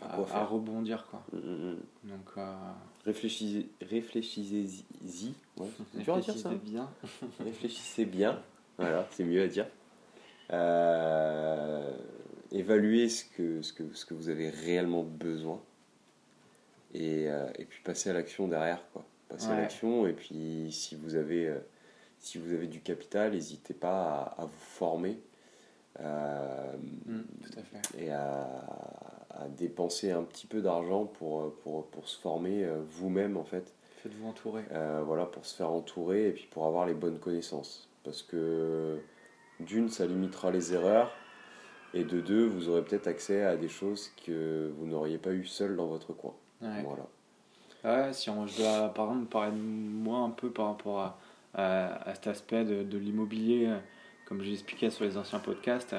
à, 0.00 0.44
rebondir. 0.44 1.06
Quoi. 1.10 1.22
Mm, 1.32 1.38
mm, 1.38 1.70
mm. 1.70 1.76
Donc, 2.04 2.30
euh... 2.38 2.54
Réfléchissez-y. 3.04 3.68
Réfléchissez-y. 3.84 5.34
Ouais. 5.56 5.68
Réfléchissez 5.94 6.56
bien. 6.56 6.88
Réfléchissez 7.40 8.04
bien. 8.04 8.40
Voilà, 8.78 9.06
c'est 9.10 9.24
mieux 9.24 9.42
à 9.42 9.48
dire. 9.48 9.66
Euh, 10.52 11.96
évaluez 12.52 13.08
ce 13.08 13.24
que, 13.24 13.62
ce, 13.62 13.72
que, 13.72 13.82
ce 13.94 14.04
que 14.04 14.14
vous 14.14 14.28
avez 14.28 14.50
réellement 14.50 15.02
besoin. 15.02 15.60
Et, 16.94 17.28
euh, 17.28 17.48
et 17.58 17.64
puis 17.64 17.80
passez 17.82 18.10
à 18.10 18.12
l'action 18.12 18.48
derrière. 18.48 18.82
Quoi. 18.92 19.04
Passez 19.28 19.48
à 19.48 19.56
l'action. 19.56 20.06
Et 20.06 20.12
puis 20.12 20.68
si 20.70 20.94
vous 20.94 21.16
avez, 21.16 21.48
euh, 21.48 21.58
si 22.18 22.38
vous 22.38 22.52
avez 22.52 22.66
du 22.66 22.80
capital, 22.80 23.32
n'hésitez 23.32 23.74
pas 23.74 24.34
à, 24.36 24.42
à, 24.42 24.44
vous 24.44 24.52
former. 24.58 25.18
Euh, 26.00 26.74
tout 27.06 27.58
à 27.58 27.62
fait. 27.62 28.02
Et 28.04 28.10
à, 28.10 28.44
à 29.30 29.48
dépenser 29.48 30.10
un 30.10 30.22
petit 30.22 30.46
peu 30.46 30.60
d'argent 30.60 31.06
pour, 31.06 31.54
pour, 31.56 31.86
pour, 31.86 32.08
se 32.08 32.18
former 32.18 32.66
vous-même 32.90 33.36
en 33.36 33.44
fait. 33.44 33.72
Faites-vous 34.02 34.28
entourer. 34.28 34.64
Voilà, 35.04 35.24
pour 35.26 35.46
se 35.46 35.56
faire 35.56 35.70
entourer 35.70 36.28
et 36.28 36.32
puis 36.32 36.46
pour 36.50 36.66
avoir 36.66 36.86
les 36.86 36.94
bonnes 36.94 37.18
connaissances. 37.18 37.88
Parce 38.04 38.22
que 38.22 38.98
d'une, 39.60 39.88
ça 39.88 40.06
limitera 40.06 40.50
les 40.50 40.74
erreurs. 40.74 41.12
Et 41.94 42.04
de 42.04 42.20
deux, 42.20 42.46
vous 42.46 42.68
aurez 42.68 42.82
peut-être 42.82 43.06
accès 43.06 43.44
à 43.44 43.56
des 43.56 43.68
choses 43.68 44.10
que 44.26 44.70
vous 44.78 44.86
n'auriez 44.86 45.18
pas 45.18 45.30
eu 45.30 45.44
seul 45.44 45.76
dans 45.76 45.86
votre 45.86 46.12
coin. 46.12 46.34
Voilà. 46.60 47.06
Ouais, 47.84 48.12
si 48.12 48.30
on, 48.30 48.46
je 48.46 48.58
dois 48.58 48.88
par 48.94 49.06
exemple 49.08 49.26
parler 49.26 49.50
de 49.52 49.56
moi 49.56 50.20
un 50.20 50.30
peu 50.30 50.50
par 50.50 50.66
rapport 50.66 51.00
à, 51.00 51.18
à, 51.54 52.14
cet 52.14 52.28
aspect 52.28 52.64
de, 52.64 52.82
de 52.82 52.98
l'immobilier, 52.98 53.74
comme 54.26 54.42
j'ai 54.42 54.52
expliqué 54.52 54.88
sur 54.90 55.04
les 55.04 55.16
anciens 55.16 55.40
podcasts, 55.40 55.96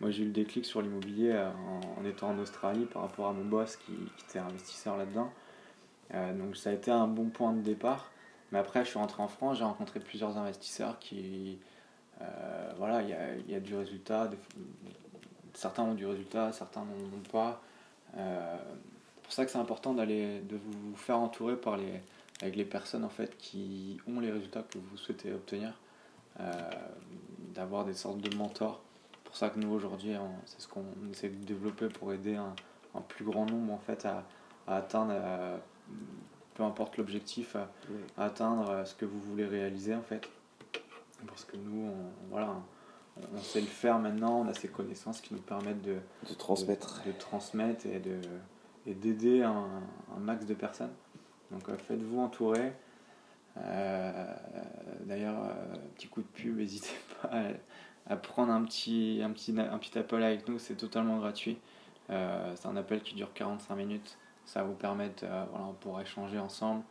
moi, 0.00 0.10
j'ai 0.10 0.22
eu 0.22 0.26
le 0.26 0.32
déclic 0.32 0.66
sur 0.66 0.82
l'immobilier 0.82 1.32
euh, 1.32 1.50
en, 1.98 2.04
étant 2.04 2.30
en 2.30 2.38
Australie 2.38 2.84
par 2.84 3.02
rapport 3.02 3.28
à 3.28 3.32
mon 3.32 3.44
boss 3.44 3.76
qui, 3.76 3.92
était 4.28 4.38
investisseur 4.38 4.96
là-dedans. 4.96 5.32
Euh, 6.14 6.34
donc, 6.34 6.56
ça 6.56 6.70
a 6.70 6.72
été 6.74 6.90
un 6.90 7.06
bon 7.06 7.30
point 7.30 7.52
de 7.52 7.62
départ. 7.62 8.10
Mais 8.52 8.58
après, 8.58 8.84
je 8.84 8.90
suis 8.90 8.98
rentré 8.98 9.22
en 9.22 9.28
France, 9.28 9.58
j'ai 9.58 9.64
rencontré 9.64 10.00
plusieurs 10.00 10.36
investisseurs 10.36 10.98
qui. 10.98 11.58
Euh, 12.20 12.72
voilà, 12.78 13.02
il 13.02 13.08
y 13.08 13.12
a, 13.12 13.36
y 13.48 13.54
a, 13.54 13.60
du 13.60 13.74
résultat. 13.74 14.30
Certains 15.56 15.82
ont 15.82 15.94
du 15.94 16.06
résultat, 16.06 16.52
certains 16.52 16.80
n'en 16.80 17.16
ont 17.16 17.30
pas. 17.32 17.60
c'est 18.14 19.22
pour 19.22 19.32
ça 19.32 19.44
que 19.44 19.50
c'est 19.50 19.58
important 19.58 19.94
d'aller, 19.94 20.40
de 20.40 20.56
vous 20.56 20.96
faire 20.96 21.18
entourer 21.18 21.56
par 21.56 21.76
les, 21.76 22.00
avec 22.40 22.56
les 22.56 22.64
personnes 22.64 23.04
en 23.04 23.08
fait, 23.08 23.36
qui 23.38 23.98
ont 24.08 24.20
les 24.20 24.30
résultats 24.30 24.62
que 24.62 24.78
vous 24.78 24.96
souhaitez 24.96 25.32
obtenir. 25.32 25.72
d'avoir 27.54 27.84
des 27.84 27.94
sortes 27.94 28.18
de 28.18 28.36
mentors 28.36 28.80
pour 29.36 29.36
ça 29.36 29.50
que 29.50 29.58
nous 29.58 29.70
aujourd'hui, 29.70 30.14
c'est 30.46 30.62
ce 30.62 30.66
qu'on 30.66 30.82
essaie 31.12 31.28
de 31.28 31.44
développer 31.44 31.88
pour 31.88 32.10
aider 32.10 32.36
un, 32.36 32.54
un, 32.94 33.02
plus 33.02 33.22
grand 33.22 33.44
nombre 33.44 33.74
en 33.74 33.78
fait 33.78 34.06
à, 34.06 34.24
à 34.66 34.76
atteindre, 34.76 35.12
euh, 35.14 35.58
peu 36.54 36.62
importe 36.62 36.96
l'objectif, 36.96 37.54
à, 37.54 37.68
atteindre 38.16 38.70
euh, 38.70 38.84
ce 38.86 38.94
que 38.94 39.04
vous 39.04 39.20
voulez 39.20 39.44
réaliser 39.44 39.94
en 39.94 40.00
fait. 40.00 40.26
Parce 41.26 41.44
que 41.44 41.58
nous, 41.58 41.90
on, 41.90 42.30
voilà, 42.30 42.54
on 43.34 43.40
sait 43.40 43.60
le 43.60 43.66
faire 43.66 43.98
maintenant, 43.98 44.40
on 44.40 44.48
a 44.48 44.54
ces 44.54 44.68
connaissances 44.68 45.20
qui 45.20 45.34
nous 45.34 45.40
permettent 45.40 45.82
de, 45.82 45.98
de 46.28 46.34
transmettre, 46.34 47.02
de, 47.06 47.12
transmettre 47.12 47.86
et 47.86 47.98
de 47.98 48.20
et 48.86 48.94
d'aider 48.94 49.42
un, 49.42 49.82
un, 50.14 50.20
max 50.20 50.46
de 50.46 50.54
personnes. 50.54 50.92
Donc 51.50 51.68
euh, 51.68 51.76
faites-vous 51.76 52.20
entourer. 52.20 52.72
D'ailleurs, 55.06 55.36
petit 55.94 56.08
coup 56.08 56.20
de 56.20 56.26
pub, 56.26 56.56
n'hésitez 56.58 56.94
pas 57.22 57.28
à 57.28 57.42
à 58.08 58.16
prendre 58.16 58.52
un 58.52 58.64
petit, 58.64 59.20
un 59.22 59.30
petit, 59.30 59.54
un 59.58 59.78
petit 59.78 59.98
appel 59.98 60.22
avec 60.22 60.48
nous, 60.48 60.58
c'est 60.58 60.76
totalement 60.76 61.18
gratuit. 61.18 61.58
Euh, 62.10 62.52
c'est 62.54 62.68
un 62.68 62.76
appel 62.76 63.02
qui 63.02 63.14
dure 63.14 63.32
45 63.32 63.74
minutes. 63.74 64.18
Ça 64.44 64.62
va 64.62 64.68
vous 64.68 64.74
permettre, 64.74 65.24
euh, 65.24 65.44
voilà, 65.50 65.66
on 65.66 65.72
pourra 65.72 66.02
échanger 66.02 66.38
ensemble. 66.38 66.84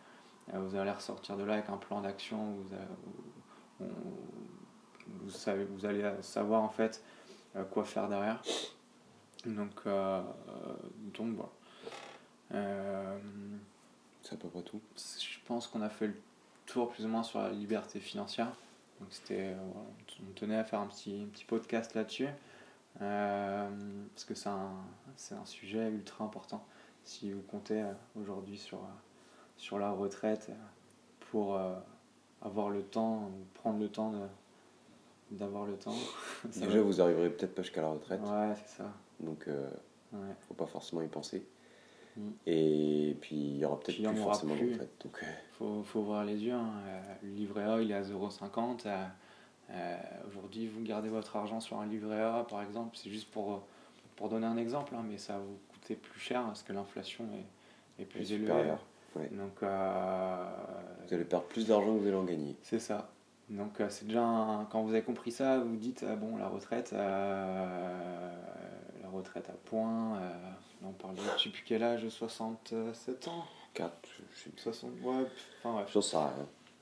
Euh, 0.54 0.60
vous 0.60 0.76
allez 0.76 0.92
ressortir 0.92 1.38
de 1.38 1.44
là 1.44 1.54
avec 1.54 1.70
un 1.70 1.78
plan 1.78 2.02
d'action. 2.02 2.56
Vous, 5.08 5.30
savez, 5.30 5.66
vous 5.66 5.86
allez 5.86 6.10
savoir 6.22 6.62
en 6.62 6.70
fait 6.70 7.04
quoi 7.72 7.86
faire 7.86 8.08
derrière. 8.10 8.42
Donc, 9.46 9.84
donc 11.14 11.36
voilà. 11.36 13.18
c'est 14.22 14.34
à 14.34 14.38
peu 14.38 14.50
près 14.50 14.64
tout. 14.64 14.82
Je 14.98 15.38
pense 15.46 15.68
qu'on 15.68 15.82
a 15.82 15.90
fait 15.90 16.08
le 16.08 16.16
tour 16.66 16.90
plus 16.90 17.06
ou 17.06 17.08
moins 17.08 17.24
sur 17.24 17.40
la 17.40 17.50
liberté 17.50 18.00
financière. 18.00 18.52
Donc 19.00 19.10
c'était, 19.12 19.54
euh, 19.54 19.56
on 20.28 20.34
tenait 20.34 20.58
à 20.58 20.64
faire 20.64 20.80
un 20.80 20.88
petit, 20.88 21.28
petit 21.34 21.46
podcast 21.46 21.94
là-dessus, 21.96 22.28
euh, 23.02 23.70
parce 24.14 24.26
que 24.26 24.36
c'est 24.36 24.50
un, 24.50 24.72
c'est 25.18 25.36
un 25.36 25.46
sujet 25.46 25.90
ultra 25.90 26.24
important. 26.24 26.66
Si 27.04 27.32
vous 27.32 27.42
comptez 27.42 27.82
euh, 27.82 27.92
aujourd'hui 28.20 28.58
sur, 28.58 28.80
sur 29.58 29.80
la 29.80 29.92
retraite 29.92 30.50
pour 31.32 31.60
avoir 32.42 32.70
le 32.70 32.84
temps, 32.84 33.32
prendre 33.56 33.80
le 33.80 33.90
temps 33.90 34.12
de, 34.12 34.20
d'avoir 35.32 35.66
le 35.66 35.76
temps. 35.76 35.96
Déjà, 36.56 36.82
vous 36.82 37.02
arriverez 37.02 37.30
peut-être 37.30 37.56
pas 37.56 37.62
jusqu'à 37.62 37.82
la 37.82 37.90
retraite. 37.90 38.22
Ouais, 38.22 38.54
c'est 38.56 38.78
ça. 38.78 38.92
Donc, 39.20 39.46
il 39.48 40.18
ne 40.18 40.34
faut 40.48 40.54
pas 40.54 40.68
forcément 40.68 41.02
y 41.02 41.08
penser. 41.08 41.46
Mm. 42.18 42.30
Et 42.48 43.18
puis 43.20 43.36
il 43.36 43.58
y 43.58 43.66
aura 43.66 43.80
peut-être 43.80 43.98
plus 43.98 44.22
forcément 44.22 44.56
de 44.56 44.72
retraite. 44.72 44.92
Donc... 45.04 45.26
Faut, 45.54 45.84
faut 45.84 46.02
voir 46.02 46.24
les 46.24 46.44
yeux. 46.44 46.54
Hein. 46.54 46.72
Euh, 46.88 47.02
le 47.24 47.30
livret 47.30 47.64
A 47.64 47.82
il 47.82 47.92
est 47.92 47.96
à 47.96 48.02
0,50. 48.02 48.86
Euh, 48.86 49.06
euh, 49.72 49.98
Aujourd'hui, 50.28 50.68
vous 50.68 50.82
gardez 50.84 51.10
votre 51.10 51.36
argent 51.36 51.60
sur 51.60 51.80
un 51.80 51.86
livret 51.86 52.22
A 52.22 52.46
par 52.50 52.62
exemple. 52.62 52.98
C'est 52.98 53.10
juste 53.10 53.30
pour, 53.32 53.64
pour 54.16 54.30
donner 54.30 54.46
un 54.46 54.58
exemple, 54.58 54.94
hein, 54.96 55.04
mais 55.08 55.18
ça 55.18 55.34
va 55.34 55.40
vous 55.40 55.60
coûter 55.72 55.96
plus 55.96 56.20
cher 56.20 56.44
parce 56.44 56.64
que 56.64 56.74
l'inflation 56.74 57.26
est, 57.98 58.04
est, 58.04 58.06
plus 58.06 58.32
élevée. 58.32 58.74
Donc, 59.32 59.62
vous 59.62 61.14
allez 61.14 61.24
perdre 61.24 61.46
plus 61.46 61.68
d'argent 61.68 61.94
que 61.94 62.00
vous 62.00 62.08
allez 62.08 62.18
en 62.18 62.26
gagner. 62.26 62.56
C'est 62.62 62.80
ça. 62.80 63.10
Donc 63.50 63.82
c'est 63.90 64.06
déjà 64.06 64.68
quand 64.72 64.82
vous 64.84 64.90
avez 64.90 65.04
compris 65.04 65.32
ça, 65.32 65.60
vous 65.60 65.76
dites 65.76 66.04
bon 66.20 66.38
la 66.38 66.48
retraite, 66.48 66.92
la 66.94 68.32
retraite 69.12 69.50
à 69.50 69.54
point, 69.66 70.20
on 70.84 70.92
parle 70.92 71.16
de, 71.16 71.22
je 71.38 71.44
sais 71.44 71.50
plus 71.50 71.64
quel 71.66 71.84
âge, 71.84 72.08
67 72.08 73.28
ans? 73.28 73.46
4, 73.74 73.92
je 74.32 74.40
sais 74.40 74.50
60, 74.56 74.92
ouais, 75.04 75.26
enfin 75.60 75.74
bref. 75.74 76.00
ça, 76.02 76.34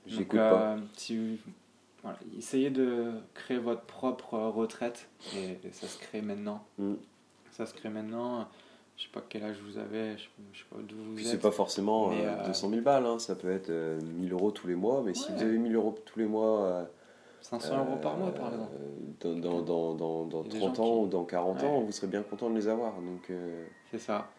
j'écoute 0.06 0.38
pas. 0.38 0.74
Euh, 0.74 0.78
si 0.96 1.40
voilà, 2.02 2.18
essayez 2.38 2.70
de 2.70 3.12
créer 3.34 3.58
votre 3.58 3.82
propre 3.82 4.38
retraite, 4.38 5.08
et, 5.34 5.58
ça 5.72 5.88
se 5.88 5.98
crée 5.98 6.22
maintenant. 6.22 6.64
Mm. 6.78 6.94
Ça 7.50 7.66
se 7.66 7.74
crée 7.74 7.88
maintenant. 7.88 8.48
Je 8.96 9.02
sais 9.02 9.08
pas 9.12 9.24
quel 9.28 9.42
âge 9.42 9.56
vous 9.66 9.76
avez, 9.76 10.16
je 10.16 10.22
sais 10.58 10.64
pas 10.70 10.76
d'où 10.80 10.96
vous 10.96 11.14
Puis 11.14 11.24
c'est 11.24 11.40
pas 11.40 11.50
forcément 11.50 12.10
200 12.10 12.68
000 12.68 12.72
euh, 12.72 12.76
euh, 12.76 12.80
balles, 12.80 13.06
hein, 13.06 13.18
ça 13.18 13.34
peut 13.34 13.50
être 13.50 13.70
1000 13.70 14.32
euros 14.32 14.52
tous 14.52 14.68
les 14.68 14.76
mois, 14.76 15.02
mais 15.04 15.14
si 15.14 15.32
vous 15.32 15.42
avez 15.42 15.58
1000 15.58 15.74
euros 15.74 15.96
tous 16.04 16.18
les 16.18 16.26
mois. 16.26 16.88
500 17.40 17.78
euros 17.78 17.96
par 17.96 18.16
mois, 18.16 18.32
par 18.32 18.52
exemple. 18.52 18.72
Dans, 19.20 19.62
dans, 19.62 19.94
dans, 19.94 20.24
dans 20.24 20.44
30 20.44 20.78
ans 20.78 21.02
ou 21.02 21.06
dans 21.08 21.24
40 21.24 21.62
ans, 21.64 21.80
vous 21.80 21.92
serez 21.92 22.06
bien 22.06 22.22
content 22.22 22.48
de 22.50 22.54
les 22.54 22.68
avoir. 22.68 22.94
Donc, 22.94 23.30
c'est 23.90 23.98
ça. 23.98 24.30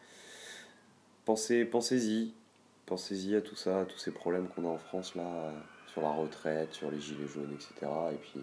Pensez, 1.25 1.65
pensez-y. 1.65 2.33
Pensez-y 2.85 3.35
à 3.35 3.41
tout 3.41 3.55
ça, 3.55 3.79
à 3.81 3.85
tous 3.85 3.97
ces 3.97 4.11
problèmes 4.11 4.47
qu'on 4.47 4.63
a 4.65 4.69
en 4.69 4.77
France 4.77 5.15
là, 5.15 5.51
sur 5.87 6.01
la 6.03 6.11
retraite, 6.11 6.71
sur 6.73 6.91
les 6.91 6.99
gilets 6.99 7.27
jaunes, 7.27 7.51
etc. 7.55 7.91
Et 8.11 8.15
puis, 8.15 8.39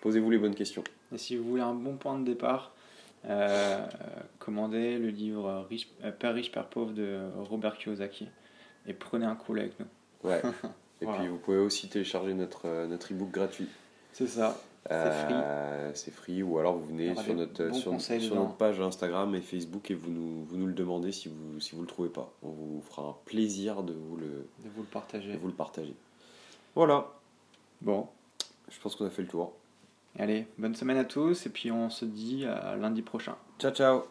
posez-vous 0.00 0.30
les 0.30 0.38
bonnes 0.38 0.54
questions. 0.54 0.82
Et 1.12 1.18
si 1.18 1.36
vous 1.36 1.44
voulez 1.44 1.62
un 1.62 1.74
bon 1.74 1.96
point 1.96 2.18
de 2.18 2.24
départ, 2.24 2.73
euh, 3.26 3.86
commandez 4.38 4.98
le 4.98 5.08
livre 5.08 5.66
riche, 5.68 5.88
euh, 6.04 6.10
Père 6.12 6.34
riche, 6.34 6.52
Père 6.52 6.66
pauvre 6.66 6.92
de 6.92 7.20
Robert 7.38 7.78
Kiyosaki 7.78 8.28
et 8.86 8.92
prenez 8.92 9.26
un 9.26 9.36
coup 9.36 9.54
avec 9.54 9.78
nous. 9.80 9.86
Ouais. 10.28 10.42
Et 11.00 11.06
puis 11.06 11.28
vous 11.28 11.38
pouvez 11.38 11.58
aussi 11.58 11.88
télécharger 11.88 12.34
notre, 12.34 12.62
euh, 12.66 12.86
notre 12.86 13.12
e-book 13.12 13.30
gratuit. 13.30 13.68
C'est 14.12 14.26
ça. 14.26 14.56
Euh, 14.90 15.90
c'est 15.94 16.10
free. 16.10 16.42
ou 16.42 16.58
alors 16.58 16.76
vous 16.76 16.86
venez 16.86 17.14
sur 17.16 17.34
notre, 17.34 17.74
sur, 17.74 17.98
sur 18.00 18.34
notre 18.34 18.54
page 18.54 18.80
Instagram 18.80 19.34
et 19.34 19.40
Facebook 19.40 19.90
et 19.90 19.94
vous 19.94 20.10
nous, 20.10 20.44
vous 20.44 20.56
nous 20.58 20.66
le 20.66 20.74
demandez 20.74 21.10
si 21.10 21.28
vous 21.28 21.58
si 21.58 21.74
vous 21.74 21.80
le 21.80 21.86
trouvez 21.86 22.10
pas. 22.10 22.30
On 22.42 22.50
vous 22.50 22.82
fera 22.82 23.02
un 23.02 23.16
plaisir 23.24 23.82
de 23.82 23.94
vous 23.94 24.16
le, 24.16 24.26
de 24.26 24.68
vous 24.74 24.82
le 24.82 24.88
partager. 24.88 25.36
vous 25.36 25.48
le 25.48 25.54
partager. 25.54 25.94
Voilà. 26.74 27.10
Bon. 27.80 28.08
Je 28.70 28.78
pense 28.80 28.94
qu'on 28.96 29.06
a 29.06 29.10
fait 29.10 29.22
le 29.22 29.28
tour. 29.28 29.52
Allez, 30.18 30.46
bonne 30.58 30.74
semaine 30.74 30.98
à 30.98 31.04
tous 31.04 31.46
et 31.46 31.50
puis 31.50 31.72
on 31.72 31.90
se 31.90 32.04
dit 32.04 32.46
à 32.46 32.76
lundi 32.76 33.02
prochain. 33.02 33.36
Ciao 33.58 33.72
ciao 33.72 34.04